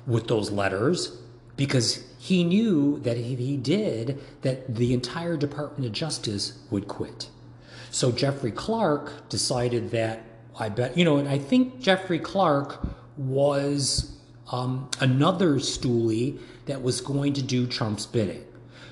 with 0.06 0.26
those 0.26 0.50
letters 0.50 1.16
because 1.56 2.04
he 2.28 2.44
knew 2.44 2.98
that 3.00 3.16
if 3.16 3.38
he 3.38 3.56
did, 3.56 4.20
that 4.42 4.76
the 4.76 4.92
entire 4.92 5.36
Department 5.36 5.86
of 5.86 5.92
Justice 5.92 6.58
would 6.70 6.86
quit. 6.86 7.30
So 7.90 8.12
Jeffrey 8.12 8.52
Clark 8.52 9.30
decided 9.30 9.90
that 9.92 10.24
I 10.58 10.68
bet, 10.68 10.98
you 10.98 11.06
know, 11.06 11.16
and 11.16 11.26
I 11.26 11.38
think 11.38 11.80
Jeffrey 11.80 12.18
Clark 12.18 12.86
was 13.16 14.14
um, 14.52 14.90
another 15.00 15.54
stoolie 15.54 16.38
that 16.66 16.82
was 16.82 17.00
going 17.00 17.32
to 17.32 17.42
do 17.42 17.66
Trump's 17.66 18.04
bidding. 18.04 18.44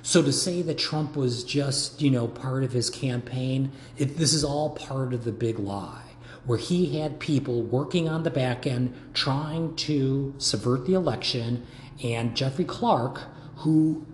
So 0.02 0.22
to 0.22 0.32
say 0.32 0.62
that 0.62 0.78
Trump 0.78 1.14
was 1.14 1.44
just, 1.44 2.00
you 2.00 2.10
know, 2.10 2.28
part 2.28 2.64
of 2.64 2.72
his 2.72 2.88
campaign, 2.88 3.70
it, 3.98 4.16
this 4.16 4.32
is 4.32 4.44
all 4.44 4.70
part 4.70 5.12
of 5.12 5.24
the 5.24 5.32
big 5.32 5.58
lie 5.58 6.05
where 6.46 6.58
he 6.58 6.98
had 6.98 7.18
people 7.18 7.62
working 7.62 8.08
on 8.08 8.22
the 8.22 8.30
back 8.30 8.66
end 8.66 8.94
trying 9.12 9.74
to 9.74 10.34
subvert 10.38 10.86
the 10.86 10.94
election 10.94 11.66
and 12.02 12.36
Jeffrey 12.36 12.64
Clark, 12.64 13.22
who 13.58 14.06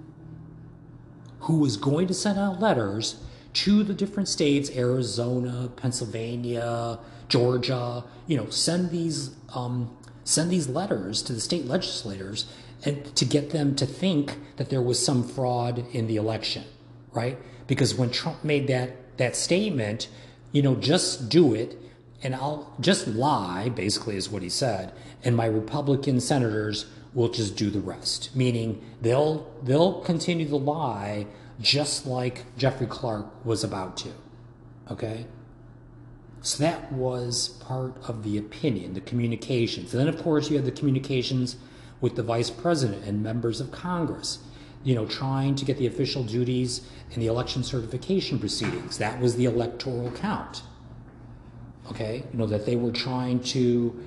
who 1.40 1.58
was 1.58 1.76
going 1.76 2.06
to 2.06 2.14
send 2.14 2.38
out 2.38 2.60
letters 2.60 3.16
to 3.52 3.82
the 3.82 3.92
different 3.92 4.28
states, 4.28 4.70
Arizona, 4.70 5.68
Pennsylvania, 5.74 7.00
Georgia, 7.28 8.04
you 8.26 8.36
know, 8.36 8.48
send 8.48 8.90
these 8.90 9.30
um, 9.54 9.94
send 10.24 10.50
these 10.50 10.68
letters 10.68 11.22
to 11.22 11.32
the 11.32 11.40
state 11.40 11.66
legislators 11.66 12.46
and 12.84 13.14
to 13.16 13.24
get 13.24 13.50
them 13.50 13.74
to 13.76 13.86
think 13.86 14.38
that 14.56 14.70
there 14.70 14.80
was 14.80 15.04
some 15.04 15.22
fraud 15.26 15.84
in 15.92 16.06
the 16.06 16.16
election, 16.16 16.64
right? 17.12 17.38
Because 17.66 17.94
when 17.94 18.10
Trump 18.10 18.44
made 18.44 18.68
that 18.68 19.18
that 19.18 19.36
statement, 19.36 20.08
you 20.52 20.62
know, 20.62 20.76
just 20.76 21.28
do 21.28 21.54
it 21.54 21.76
and 22.22 22.34
I'll 22.34 22.72
just 22.80 23.08
lie, 23.08 23.68
basically 23.68 24.16
is 24.16 24.30
what 24.30 24.42
he 24.42 24.48
said, 24.48 24.92
and 25.24 25.36
my 25.36 25.46
Republican 25.46 26.20
senators 26.20 26.86
will 27.14 27.28
just 27.28 27.56
do 27.56 27.70
the 27.70 27.80
rest. 27.80 28.34
Meaning 28.34 28.82
they'll 29.00 29.52
they'll 29.62 30.00
continue 30.02 30.48
to 30.48 30.56
lie 30.56 31.26
just 31.60 32.06
like 32.06 32.44
Jeffrey 32.56 32.86
Clark 32.86 33.44
was 33.44 33.62
about 33.62 33.96
to. 33.98 34.10
Okay? 34.90 35.26
So 36.42 36.62
that 36.64 36.92
was 36.92 37.48
part 37.48 37.96
of 38.08 38.24
the 38.24 38.36
opinion, 38.36 38.94
the 38.94 39.00
communications. 39.00 39.94
And 39.94 40.00
then, 40.00 40.12
of 40.12 40.20
course, 40.20 40.50
you 40.50 40.56
had 40.56 40.64
the 40.64 40.72
communications 40.72 41.56
with 42.00 42.16
the 42.16 42.22
vice 42.22 42.50
president 42.50 43.04
and 43.04 43.22
members 43.22 43.60
of 43.60 43.70
Congress, 43.70 44.40
you 44.82 44.94
know, 44.94 45.06
trying 45.06 45.54
to 45.54 45.64
get 45.64 45.78
the 45.78 45.86
official 45.86 46.24
duties 46.24 46.88
and 47.12 47.22
the 47.22 47.28
election 47.28 47.62
certification 47.62 48.40
proceedings. 48.40 48.98
That 48.98 49.20
was 49.20 49.36
the 49.36 49.44
electoral 49.44 50.10
count. 50.10 50.62
Okay? 51.90 52.24
You 52.32 52.38
know, 52.38 52.46
that 52.46 52.66
they 52.66 52.76
were 52.76 52.92
trying 52.92 53.40
to 53.44 53.98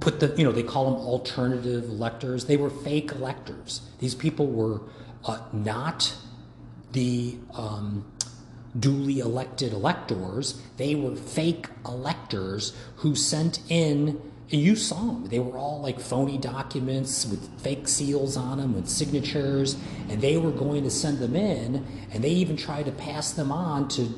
put 0.00 0.20
the, 0.20 0.34
you 0.36 0.44
know, 0.44 0.52
they 0.52 0.62
call 0.62 0.84
them 0.90 1.00
alternative 1.00 1.84
electors. 1.84 2.46
They 2.46 2.56
were 2.56 2.70
fake 2.70 3.12
electors. 3.12 3.82
These 3.98 4.14
people 4.14 4.46
were 4.46 4.80
uh, 5.24 5.40
not 5.52 6.14
the 6.92 7.36
um, 7.54 8.10
duly 8.78 9.18
elected 9.18 9.72
electors. 9.72 10.60
They 10.76 10.94
were 10.94 11.16
fake 11.16 11.66
electors 11.86 12.76
who 12.96 13.14
sent 13.14 13.60
in, 13.68 14.20
you 14.48 14.76
saw 14.76 15.06
them. 15.06 15.26
They 15.26 15.40
were 15.40 15.58
all 15.58 15.80
like 15.80 16.00
phony 16.00 16.38
documents 16.38 17.26
with 17.26 17.60
fake 17.60 17.88
seals 17.88 18.36
on 18.36 18.58
them, 18.58 18.74
with 18.74 18.88
signatures, 18.88 19.76
and 20.08 20.20
they 20.20 20.36
were 20.36 20.52
going 20.52 20.84
to 20.84 20.90
send 20.90 21.18
them 21.18 21.36
in, 21.36 21.86
and 22.12 22.22
they 22.22 22.30
even 22.30 22.56
tried 22.56 22.86
to 22.86 22.92
pass 22.92 23.32
them 23.32 23.52
on 23.52 23.88
to, 23.88 24.08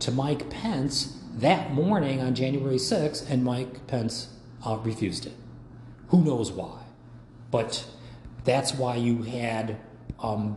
to 0.00 0.10
Mike 0.10 0.48
Pence 0.50 1.18
that 1.36 1.72
morning 1.72 2.20
on 2.20 2.34
January 2.34 2.76
6th, 2.76 3.28
and 3.30 3.44
Mike 3.44 3.86
Pence 3.86 4.28
uh, 4.66 4.78
refused 4.82 5.26
it. 5.26 5.34
Who 6.08 6.24
knows 6.24 6.50
why? 6.50 6.82
But 7.50 7.86
that's 8.44 8.74
why 8.74 8.96
you 8.96 9.22
had 9.22 9.78
um, 10.18 10.56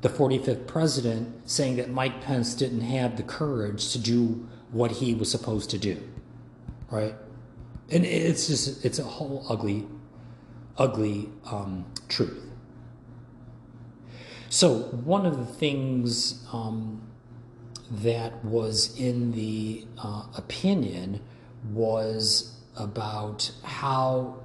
the 0.00 0.08
45th 0.08 0.66
president 0.66 1.48
saying 1.48 1.76
that 1.76 1.90
Mike 1.90 2.22
Pence 2.22 2.54
didn't 2.54 2.80
have 2.80 3.16
the 3.16 3.22
courage 3.22 3.92
to 3.92 3.98
do 3.98 4.48
what 4.70 4.90
he 4.90 5.14
was 5.14 5.30
supposed 5.30 5.70
to 5.70 5.78
do, 5.78 6.02
right? 6.90 7.14
And 7.90 8.06
it's 8.06 8.46
just, 8.46 8.84
it's 8.84 8.98
a 8.98 9.04
whole 9.04 9.44
ugly, 9.50 9.86
ugly 10.78 11.28
um, 11.44 11.84
truth. 12.08 12.42
So, 14.48 14.74
one 15.04 15.26
of 15.26 15.36
the 15.36 15.44
things 15.44 16.46
um, 16.52 17.02
that 17.90 18.44
was 18.44 18.98
in 18.98 19.32
the 19.32 19.86
uh, 19.98 20.24
opinion 20.36 21.20
was 21.72 22.58
about 22.76 23.50
how 23.62 24.42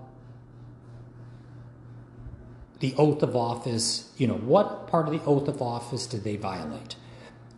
the 2.79 2.93
oath 2.97 3.23
of 3.23 3.35
office, 3.35 4.11
you 4.17 4.27
know, 4.27 4.35
what 4.35 4.87
part 4.87 5.07
of 5.07 5.13
the 5.13 5.21
oath 5.25 5.47
of 5.47 5.61
office 5.61 6.05
did 6.05 6.23
they 6.23 6.35
violate? 6.35 6.95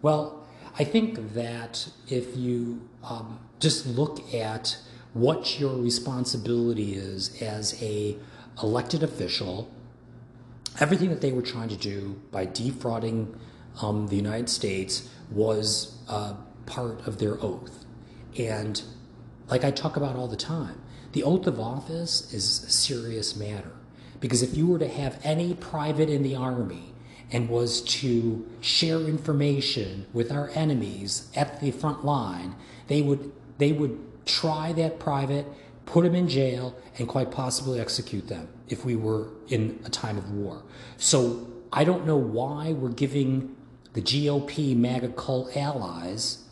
Well, 0.02 0.48
I 0.80 0.84
think 0.84 1.34
that 1.34 1.90
if 2.08 2.36
you 2.36 2.88
um, 3.04 3.40
just 3.60 3.86
look 3.86 4.34
at 4.34 4.78
what 5.14 5.60
your 5.60 5.76
responsibility 5.76 6.94
is 6.94 7.42
as 7.42 7.82
a 7.84 8.18
elected 8.64 9.04
official, 9.04 9.70
everything 10.80 11.10
that 11.10 11.22
they 11.22 11.32
were 11.32 11.42
trying 11.42 11.70
to 11.70 11.76
do 11.76 12.22
by 12.32 12.46
defrauding 12.46 13.36
um, 13.82 14.08
the 14.08 14.16
United 14.16 14.50
States 14.50 15.10
was 15.32 15.98
uh, 16.08 16.34
part 16.66 17.06
of 17.08 17.20
their 17.20 17.42
oath. 17.44 17.86
And 18.38 18.82
like 19.48 19.64
I 19.64 19.72
talk 19.72 19.98
about 19.98 20.16
all 20.16 20.28
the 20.28 20.38
time, 20.38 20.82
the 21.12 21.24
oath 21.24 21.48
of 21.48 21.60
office 21.60 22.34
is 22.34 22.64
a 22.64 22.70
serious 22.70 23.36
matter. 23.36 23.72
Because 24.20 24.44
if 24.44 24.56
you 24.56 24.68
were 24.68 24.80
to 24.80 24.88
have 24.88 25.20
any 25.24 25.54
private 25.56 26.10
in 26.10 26.24
the 26.24 26.36
army 26.36 26.94
and 27.32 27.50
was 27.50 27.82
to 27.82 28.48
share 28.62 29.00
information 29.02 30.06
with 30.14 30.32
our 30.32 30.50
enemies 30.54 31.30
at 31.36 31.60
the 31.60 31.72
front 31.72 32.06
line, 32.06 32.56
they 32.88 33.02
would 33.02 33.32
they 33.58 33.72
would 33.72 34.00
try 34.26 34.74
that 34.74 35.00
private, 35.00 35.46
put 35.86 36.06
him 36.06 36.16
in 36.16 36.28
jail, 36.28 36.76
and 36.98 37.08
quite 37.08 37.32
possibly 37.32 37.80
execute 37.80 38.28
them 38.28 38.48
if 38.70 38.86
we 38.86 38.96
were 38.96 39.30
in 39.50 39.80
a 39.86 39.90
time 39.90 40.18
of 40.18 40.32
war. 40.32 40.64
So 40.98 41.48
I 41.74 41.84
don't 41.84 42.06
know 42.06 42.18
why 42.18 42.74
we're 42.74 42.90
giving 42.90 43.56
the 43.94 44.02
GOP 44.02 44.76
MAGA 44.76 45.10
cult 45.10 45.56
allies, 45.56 46.46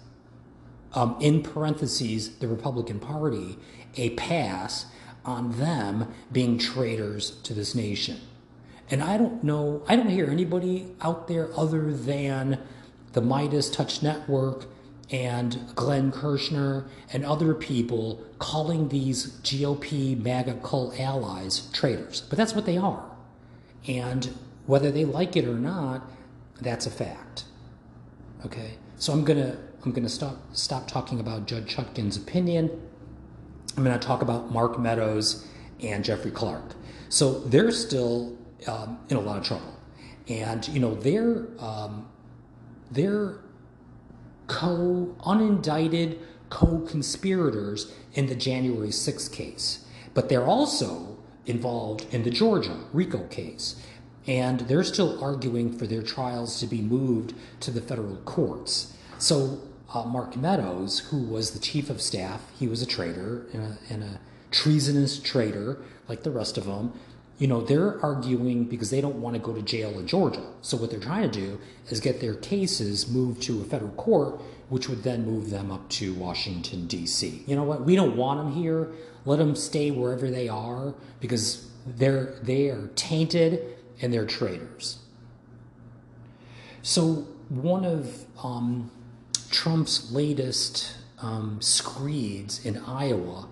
um, 0.93 1.15
in 1.19 1.43
parentheses, 1.43 2.38
the 2.38 2.47
Republican 2.47 2.99
Party, 2.99 3.58
a 3.95 4.12
pass 4.12 4.86
on 5.23 5.52
them 5.58 6.12
being 6.32 6.58
traitors 6.58 7.32
to 7.41 7.54
this 7.54 7.75
nation. 7.75 8.19
And 8.89 9.04
I 9.04 9.17
don't 9.17 9.43
know, 9.43 9.84
I 9.88 9.95
don't 9.95 10.10
hear 10.10 10.30
anybody 10.30 10.88
out 11.02 11.28
there 11.28 11.49
other 11.56 11.93
than 11.93 12.60
the 13.13 13.21
Midas 13.21 13.69
Touch 13.69 14.02
Network 14.02 14.65
and 15.12 15.60
Glenn 15.75 16.12
Kirschner 16.12 16.86
and 17.12 17.25
other 17.25 17.54
people 17.54 18.23
calling 18.38 18.89
these 18.89 19.39
GOP 19.41 20.19
MAGA 20.19 20.56
cult 20.63 20.99
allies 20.99 21.69
traitors. 21.73 22.21
But 22.21 22.38
that's 22.38 22.54
what 22.54 22.65
they 22.65 22.78
are. 22.78 23.04
And 23.88 24.36
whether 24.65 24.91
they 24.91 25.06
like 25.06 25.36
it 25.36 25.45
or 25.45 25.56
not, 25.56 26.10
that's 26.62 26.86
a 26.86 26.91
fact. 26.91 27.45
Okay? 28.45 28.74
So 28.98 29.13
I'm 29.13 29.24
gonna 29.24 29.58
I'm 29.84 29.91
gonna 29.91 30.10
stop 30.10 30.38
stop 30.54 30.88
talking 30.88 31.19
about 31.19 31.48
Judge 31.48 31.76
Chutkan's 31.76 32.17
opinion 32.17 32.69
I'm 33.78 33.86
to 33.98 34.00
talk 34.00 34.22
about 34.22 34.52
Mark 34.52 34.78
Meadows 34.78 35.48
and 35.82 36.04
Jeffrey 36.04 36.32
Clark. 36.32 36.76
So 37.08 37.39
they're 37.39 37.72
still 37.72 38.38
um, 38.67 39.00
in 39.10 39.15
a 39.15 39.22
lot 39.22 39.38
of 39.38 39.45
trouble, 39.45 39.74
and 40.28 40.67
you 40.67 40.80
know 40.80 40.95
they're 40.95 41.48
um, 41.60 42.08
they're 42.91 43.39
co 44.48 45.15
unindicted 45.22 46.17
co-conspirators 46.50 47.93
in 48.15 48.26
the 48.26 48.36
January 48.36 48.89
6th 48.89 49.32
case, 49.32 49.86
but 50.15 50.30
they're 50.30 50.48
also 50.48 51.17
involved 51.45 52.06
in 52.12 52.24
the 52.24 52.32
Georgia 52.32 52.76
RICO 52.91 53.28
case. 53.28 53.82
And 54.30 54.60
they're 54.62 54.84
still 54.84 55.22
arguing 55.24 55.76
for 55.76 55.88
their 55.88 56.04
trials 56.04 56.60
to 56.60 56.68
be 56.68 56.82
moved 56.82 57.34
to 57.62 57.72
the 57.72 57.82
federal 57.82 58.18
courts. 58.18 58.94
So 59.18 59.60
uh, 59.92 60.04
Mark 60.06 60.38
Meadows, 60.38 61.00
who 61.10 61.24
was 61.24 61.52
the 61.52 61.60
chief 61.60 61.89
of 61.89 62.00
staff, 62.00 62.44
he 62.60 62.68
was 62.68 62.84
a 62.84 62.86
traitor 62.86 63.48
and 63.54 63.63
a, 63.63 63.78
and 63.89 64.04
a 64.04 64.20
treasonous 64.52 65.20
traitor, 65.20 65.80
like 66.08 66.22
the 66.22 66.30
rest 66.30 66.60
of 66.60 66.65
them. 66.65 66.94
You 67.39 67.48
know, 67.48 67.62
they're 67.62 68.00
arguing 68.06 68.65
because 68.65 68.92
they 68.92 69.02
don't 69.02 69.15
want 69.15 69.36
to 69.36 69.42
go 69.42 69.52
to 69.52 69.63
jail 69.63 69.98
in 69.98 70.06
Georgia. 70.06 70.46
So 70.62 70.78
what 70.78 70.92
they're 70.92 71.00
trying 71.00 71.28
to 71.28 71.39
do 71.39 71.60
is 71.89 72.00
get 72.00 72.22
their 72.22 72.36
cases 72.36 73.10
moved 73.10 73.42
to 73.44 73.62
a 73.62 73.63
federal 73.63 73.94
court, 73.94 74.39
which 74.68 74.88
would 74.88 75.02
then 75.02 75.26
move 75.26 75.50
them 75.50 75.72
up 75.72 75.89
to 75.89 76.13
Washington 76.13 76.86
D.C. 76.86 77.46
You 77.48 77.56
know 77.56 77.63
what? 77.63 77.82
We 77.84 77.96
don't 77.96 78.15
want 78.15 78.44
them 78.44 78.54
here. 78.54 78.92
Let 79.26 79.39
them 79.39 79.56
stay 79.56 79.89
wherever 79.89 80.30
they 80.30 80.50
are 80.50 80.94
because 81.20 81.65
they're 81.88 82.36
they 82.44 82.70
are 82.70 82.88
tainted 82.96 83.79
and 84.01 84.13
they're 84.13 84.25
traitors. 84.25 85.00
So 86.81 87.27
one 87.50 87.85
of 87.85 88.25
um, 88.43 88.91
Trump's 89.52 90.12
latest 90.12 90.95
um, 91.21 91.62
screeds 91.62 92.65
in 92.65 92.77
Iowa. 92.77 93.47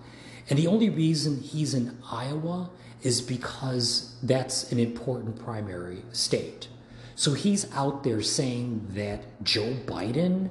And 0.48 0.58
the 0.58 0.66
only 0.66 0.88
reason 0.88 1.40
he's 1.40 1.74
in 1.74 1.98
Iowa 2.10 2.70
is 3.02 3.20
because 3.20 4.16
that's 4.22 4.72
an 4.72 4.78
important 4.78 5.38
primary 5.38 6.02
state. 6.12 6.68
So 7.14 7.34
he's 7.34 7.70
out 7.72 8.04
there 8.04 8.22
saying 8.22 8.86
that 8.90 9.42
Joe 9.44 9.76
Biden 9.86 10.50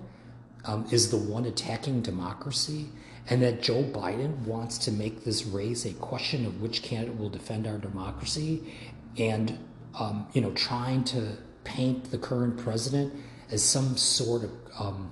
um, 0.65 0.85
is 0.91 1.11
the 1.11 1.17
one 1.17 1.45
attacking 1.45 2.01
democracy 2.01 2.89
and 3.29 3.41
that 3.41 3.61
Joe 3.61 3.83
Biden 3.83 4.37
wants 4.39 4.77
to 4.79 4.91
make 4.91 5.23
this 5.23 5.45
race 5.45 5.85
a 5.85 5.93
question 5.93 6.45
of 6.45 6.61
which 6.61 6.81
candidate 6.83 7.17
will 7.17 7.29
defend 7.29 7.67
our 7.67 7.77
democracy 7.77 8.73
and, 9.17 9.57
um, 9.99 10.27
you 10.33 10.41
know, 10.41 10.51
trying 10.51 11.03
to 11.05 11.37
paint 11.63 12.11
the 12.11 12.17
current 12.17 12.57
president 12.57 13.13
as 13.51 13.63
some 13.63 13.97
sort 13.97 14.43
of 14.43 14.51
um, 14.79 15.11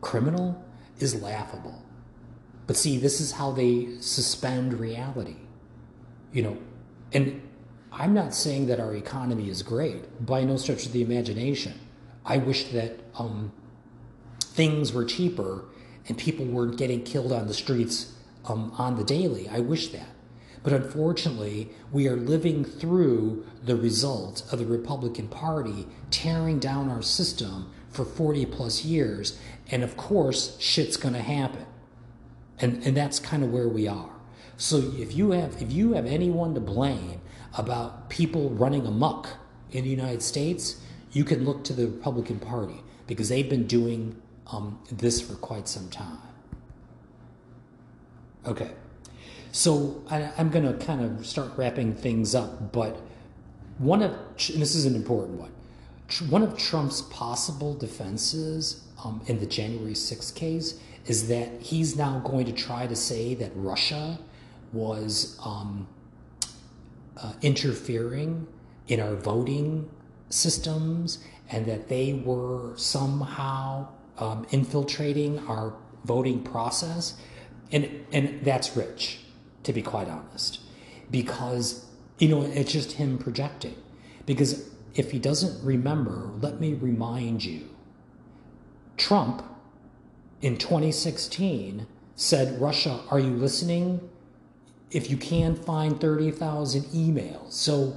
criminal 0.00 0.62
is 0.98 1.20
laughable. 1.20 1.82
But 2.66 2.76
see, 2.76 2.98
this 2.98 3.20
is 3.20 3.32
how 3.32 3.52
they 3.52 4.00
suspend 4.00 4.74
reality. 4.74 5.36
You 6.32 6.42
know, 6.42 6.58
and 7.12 7.40
I'm 7.92 8.12
not 8.12 8.34
saying 8.34 8.66
that 8.66 8.80
our 8.80 8.94
economy 8.94 9.48
is 9.48 9.62
great 9.62 10.26
by 10.26 10.44
no 10.44 10.56
stretch 10.56 10.86
of 10.86 10.92
the 10.92 11.02
imagination. 11.02 11.74
I 12.24 12.38
wish 12.38 12.64
that 12.70 12.98
um, 13.16 13.52
things 14.40 14.92
were 14.92 15.04
cheaper 15.04 15.64
and 16.08 16.18
people 16.18 16.44
weren't 16.44 16.76
getting 16.76 17.04
killed 17.04 17.32
on 17.32 17.46
the 17.46 17.54
streets 17.54 18.12
um, 18.44 18.72
on 18.76 18.96
the 18.96 19.04
daily. 19.04 19.48
I 19.48 19.60
wish 19.60 19.88
that. 19.88 20.08
But 20.66 20.72
unfortunately, 20.72 21.68
we 21.92 22.08
are 22.08 22.16
living 22.16 22.64
through 22.64 23.46
the 23.62 23.76
result 23.76 24.42
of 24.50 24.58
the 24.58 24.66
Republican 24.66 25.28
Party 25.28 25.86
tearing 26.10 26.58
down 26.58 26.90
our 26.90 27.02
system 27.02 27.70
for 27.88 28.04
40 28.04 28.46
plus 28.46 28.84
years. 28.84 29.38
And 29.70 29.84
of 29.84 29.96
course, 29.96 30.58
shit's 30.58 30.96
going 30.96 31.14
to 31.14 31.22
happen. 31.22 31.66
And, 32.58 32.84
and 32.84 32.96
that's 32.96 33.20
kind 33.20 33.44
of 33.44 33.52
where 33.52 33.68
we 33.68 33.86
are. 33.86 34.10
So 34.56 34.78
if 34.96 35.14
you 35.14 35.30
have 35.30 35.62
if 35.62 35.70
you 35.70 35.92
have 35.92 36.04
anyone 36.04 36.52
to 36.54 36.60
blame 36.60 37.20
about 37.56 38.10
people 38.10 38.50
running 38.50 38.88
amok 38.88 39.28
in 39.70 39.84
the 39.84 39.90
United 39.90 40.22
States, 40.22 40.80
you 41.12 41.22
can 41.22 41.44
look 41.44 41.62
to 41.62 41.74
the 41.74 41.86
Republican 41.86 42.40
Party 42.40 42.82
because 43.06 43.28
they've 43.28 43.48
been 43.48 43.68
doing 43.68 44.20
um, 44.48 44.80
this 44.90 45.20
for 45.20 45.36
quite 45.36 45.68
some 45.68 45.88
time. 45.90 46.18
Okay, 48.44 48.72
so 49.56 50.02
I, 50.10 50.32
am 50.36 50.50
going 50.50 50.66
to 50.66 50.84
kind 50.84 51.00
of 51.00 51.26
start 51.26 51.52
wrapping 51.56 51.94
things 51.94 52.34
up, 52.34 52.72
but 52.72 53.00
one 53.78 54.02
of 54.02 54.12
this 54.36 54.74
is 54.74 54.84
an 54.84 54.94
important 54.94 55.40
one. 55.40 55.50
One 56.28 56.42
of 56.42 56.58
Trump's 56.58 57.00
possible 57.00 57.72
defenses 57.72 58.84
um, 59.02 59.22
in 59.28 59.40
the 59.40 59.46
January 59.46 59.94
6th 59.94 60.34
case 60.34 60.78
is 61.06 61.28
that 61.28 61.62
he's 61.62 61.96
now 61.96 62.18
going 62.18 62.44
to 62.44 62.52
try 62.52 62.86
to 62.86 62.94
say 62.94 63.32
that 63.36 63.50
Russia 63.54 64.18
was 64.74 65.40
um, 65.42 65.88
uh, 67.16 67.32
interfering 67.40 68.46
in 68.88 69.00
our 69.00 69.14
voting 69.14 69.88
systems 70.28 71.24
and 71.48 71.64
that 71.64 71.88
they 71.88 72.12
were 72.12 72.76
somehow 72.76 73.88
um, 74.18 74.46
infiltrating 74.50 75.38
our 75.48 75.72
voting 76.04 76.42
process. 76.42 77.16
And, 77.72 78.04
and 78.12 78.44
that's 78.44 78.76
rich, 78.76 79.20
to 79.66 79.72
be 79.72 79.82
quite 79.82 80.08
honest, 80.08 80.60
because, 81.10 81.86
you 82.18 82.28
know, 82.28 82.42
it's 82.42 82.72
just 82.72 82.92
him 82.92 83.18
projecting. 83.18 83.74
Because 84.24 84.70
if 84.94 85.10
he 85.10 85.18
doesn't 85.18 85.64
remember, 85.64 86.30
let 86.40 86.60
me 86.60 86.74
remind 86.74 87.44
you 87.44 87.68
Trump 88.96 89.44
in 90.40 90.56
2016 90.56 91.84
said, 92.14 92.60
Russia, 92.60 93.00
are 93.10 93.18
you 93.18 93.30
listening? 93.30 94.08
If 94.92 95.10
you 95.10 95.16
can, 95.16 95.56
find 95.56 96.00
30,000 96.00 96.84
emails. 96.84 97.52
So 97.52 97.96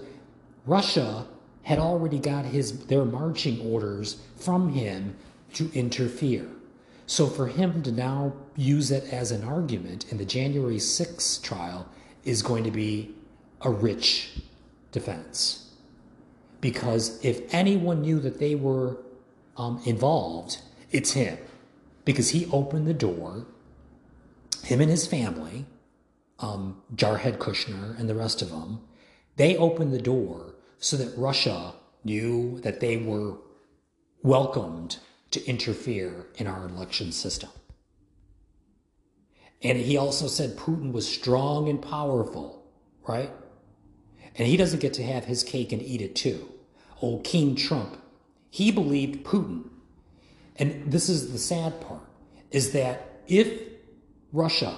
Russia 0.65 1.27
had 1.61 1.77
already 1.77 2.17
got 2.17 2.45
his 2.45 2.87
their 2.87 3.05
marching 3.05 3.61
orders 3.61 4.21
from 4.35 4.73
him 4.73 5.15
to 5.53 5.69
interfere. 5.75 6.47
So 7.09 7.25
for 7.25 7.47
him 7.47 7.81
to 7.81 7.91
now 7.91 8.33
use 8.55 8.91
it 8.91 9.11
as 9.11 9.31
an 9.31 9.43
argument 9.43 10.11
in 10.11 10.19
the 10.19 10.25
January 10.25 10.77
6th 10.77 11.41
trial 11.41 11.89
is 12.23 12.43
going 12.43 12.63
to 12.65 12.71
be 12.71 13.15
a 13.61 13.71
rich 13.71 14.41
defense. 14.91 15.71
Because 16.61 17.19
if 17.25 17.51
anyone 17.51 18.03
knew 18.03 18.19
that 18.19 18.37
they 18.37 18.53
were 18.53 18.97
um, 19.57 19.81
involved, 19.85 20.59
it's 20.91 21.13
him. 21.13 21.39
Because 22.05 22.29
he 22.29 22.45
opened 22.51 22.85
the 22.85 22.93
door, 22.93 23.47
him 24.63 24.79
and 24.79 24.91
his 24.91 25.07
family, 25.07 25.65
um, 26.37 26.79
Jarhead 26.93 27.39
Kushner 27.39 27.99
and 27.99 28.07
the 28.07 28.13
rest 28.13 28.43
of 28.43 28.51
them, 28.51 28.81
they 29.35 29.57
opened 29.57 29.93
the 29.93 30.01
door 30.01 30.53
so 30.77 30.95
that 30.95 31.17
Russia 31.17 31.73
knew 32.03 32.59
that 32.61 32.81
they 32.81 32.97
were 32.97 33.37
welcomed 34.21 34.99
to 35.31 35.45
interfere 35.45 36.27
in 36.35 36.47
our 36.47 36.67
election 36.67 37.11
system. 37.11 37.49
And 39.61 39.77
he 39.77 39.97
also 39.97 40.27
said 40.27 40.55
Putin 40.55 40.91
was 40.91 41.07
strong 41.07 41.67
and 41.67 41.81
powerful, 41.81 42.65
right? 43.07 43.29
And 44.35 44.47
he 44.47 44.55
doesn't 44.55 44.79
get 44.79 44.93
to 44.93 45.03
have 45.03 45.25
his 45.25 45.43
cake 45.43 45.71
and 45.71 45.81
eat 45.81 46.01
it 46.01 46.15
too. 46.15 46.49
Old 47.01 47.23
King 47.23 47.55
Trump, 47.55 47.97
he 48.49 48.71
believed 48.71 49.25
Putin. 49.25 49.69
And 50.55 50.91
this 50.91 51.09
is 51.09 51.31
the 51.31 51.37
sad 51.37 51.79
part 51.81 52.01
is 52.51 52.71
that 52.71 53.21
if 53.27 53.61
Russia 54.31 54.75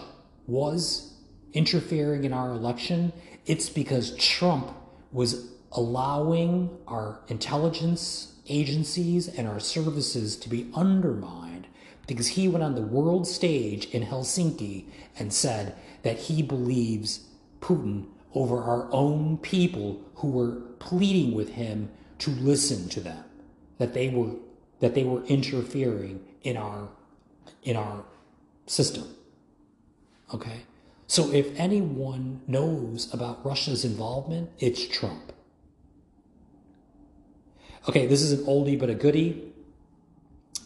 was 0.48 1.14
interfering 1.54 2.24
in 2.24 2.34
our 2.34 2.52
election, 2.52 3.14
it's 3.46 3.70
because 3.70 4.16
Trump 4.18 4.72
was 5.12 5.52
allowing 5.72 6.70
our 6.88 7.22
intelligence 7.28 8.31
agencies 8.48 9.28
and 9.28 9.48
our 9.48 9.60
services 9.60 10.36
to 10.38 10.50
be 10.50 10.70
undermined 10.74 11.68
because 12.08 12.30
he 12.30 12.48
went 12.48 12.64
on 12.64 12.76
the 12.76 12.82
world 12.82 13.28
stage 13.28 13.86
in 13.88 14.04
Helsinki 14.04 14.86
and 15.18 15.32
said 15.32 15.76
that 16.04 16.18
he 16.18 16.42
believes 16.42 17.28
Putin 17.62 18.08
over 18.34 18.62
our 18.62 18.88
own 18.92 19.38
people 19.38 20.02
who 20.16 20.30
were 20.30 20.62
pleading 20.80 21.34
with 21.34 21.50
him 21.50 21.90
to 22.20 22.32
listen 22.32 22.90
to 22.90 23.00
them 23.00 23.24
that 23.78 23.94
they 23.94 24.10
were 24.10 24.32
that 24.80 24.96
they 24.96 25.04
were 25.04 25.24
interfering 25.26 26.24
in 26.44 26.58
our 26.58 26.90
in 27.64 27.76
our 27.76 28.04
system 28.66 29.16
okay 30.34 30.62
so 31.12 31.30
if 31.34 31.52
anyone 31.60 32.40
knows 32.48 33.14
about 33.14 33.46
Russia's 33.46 33.84
involvement, 33.84 34.50
it's 34.60 34.88
Trump. 34.88 35.34
Okay, 37.90 38.06
this 38.06 38.22
is 38.22 38.32
an 38.32 38.46
oldie 38.46 38.80
but 38.80 38.92
a 38.92 38.94
goodie. 38.94 39.52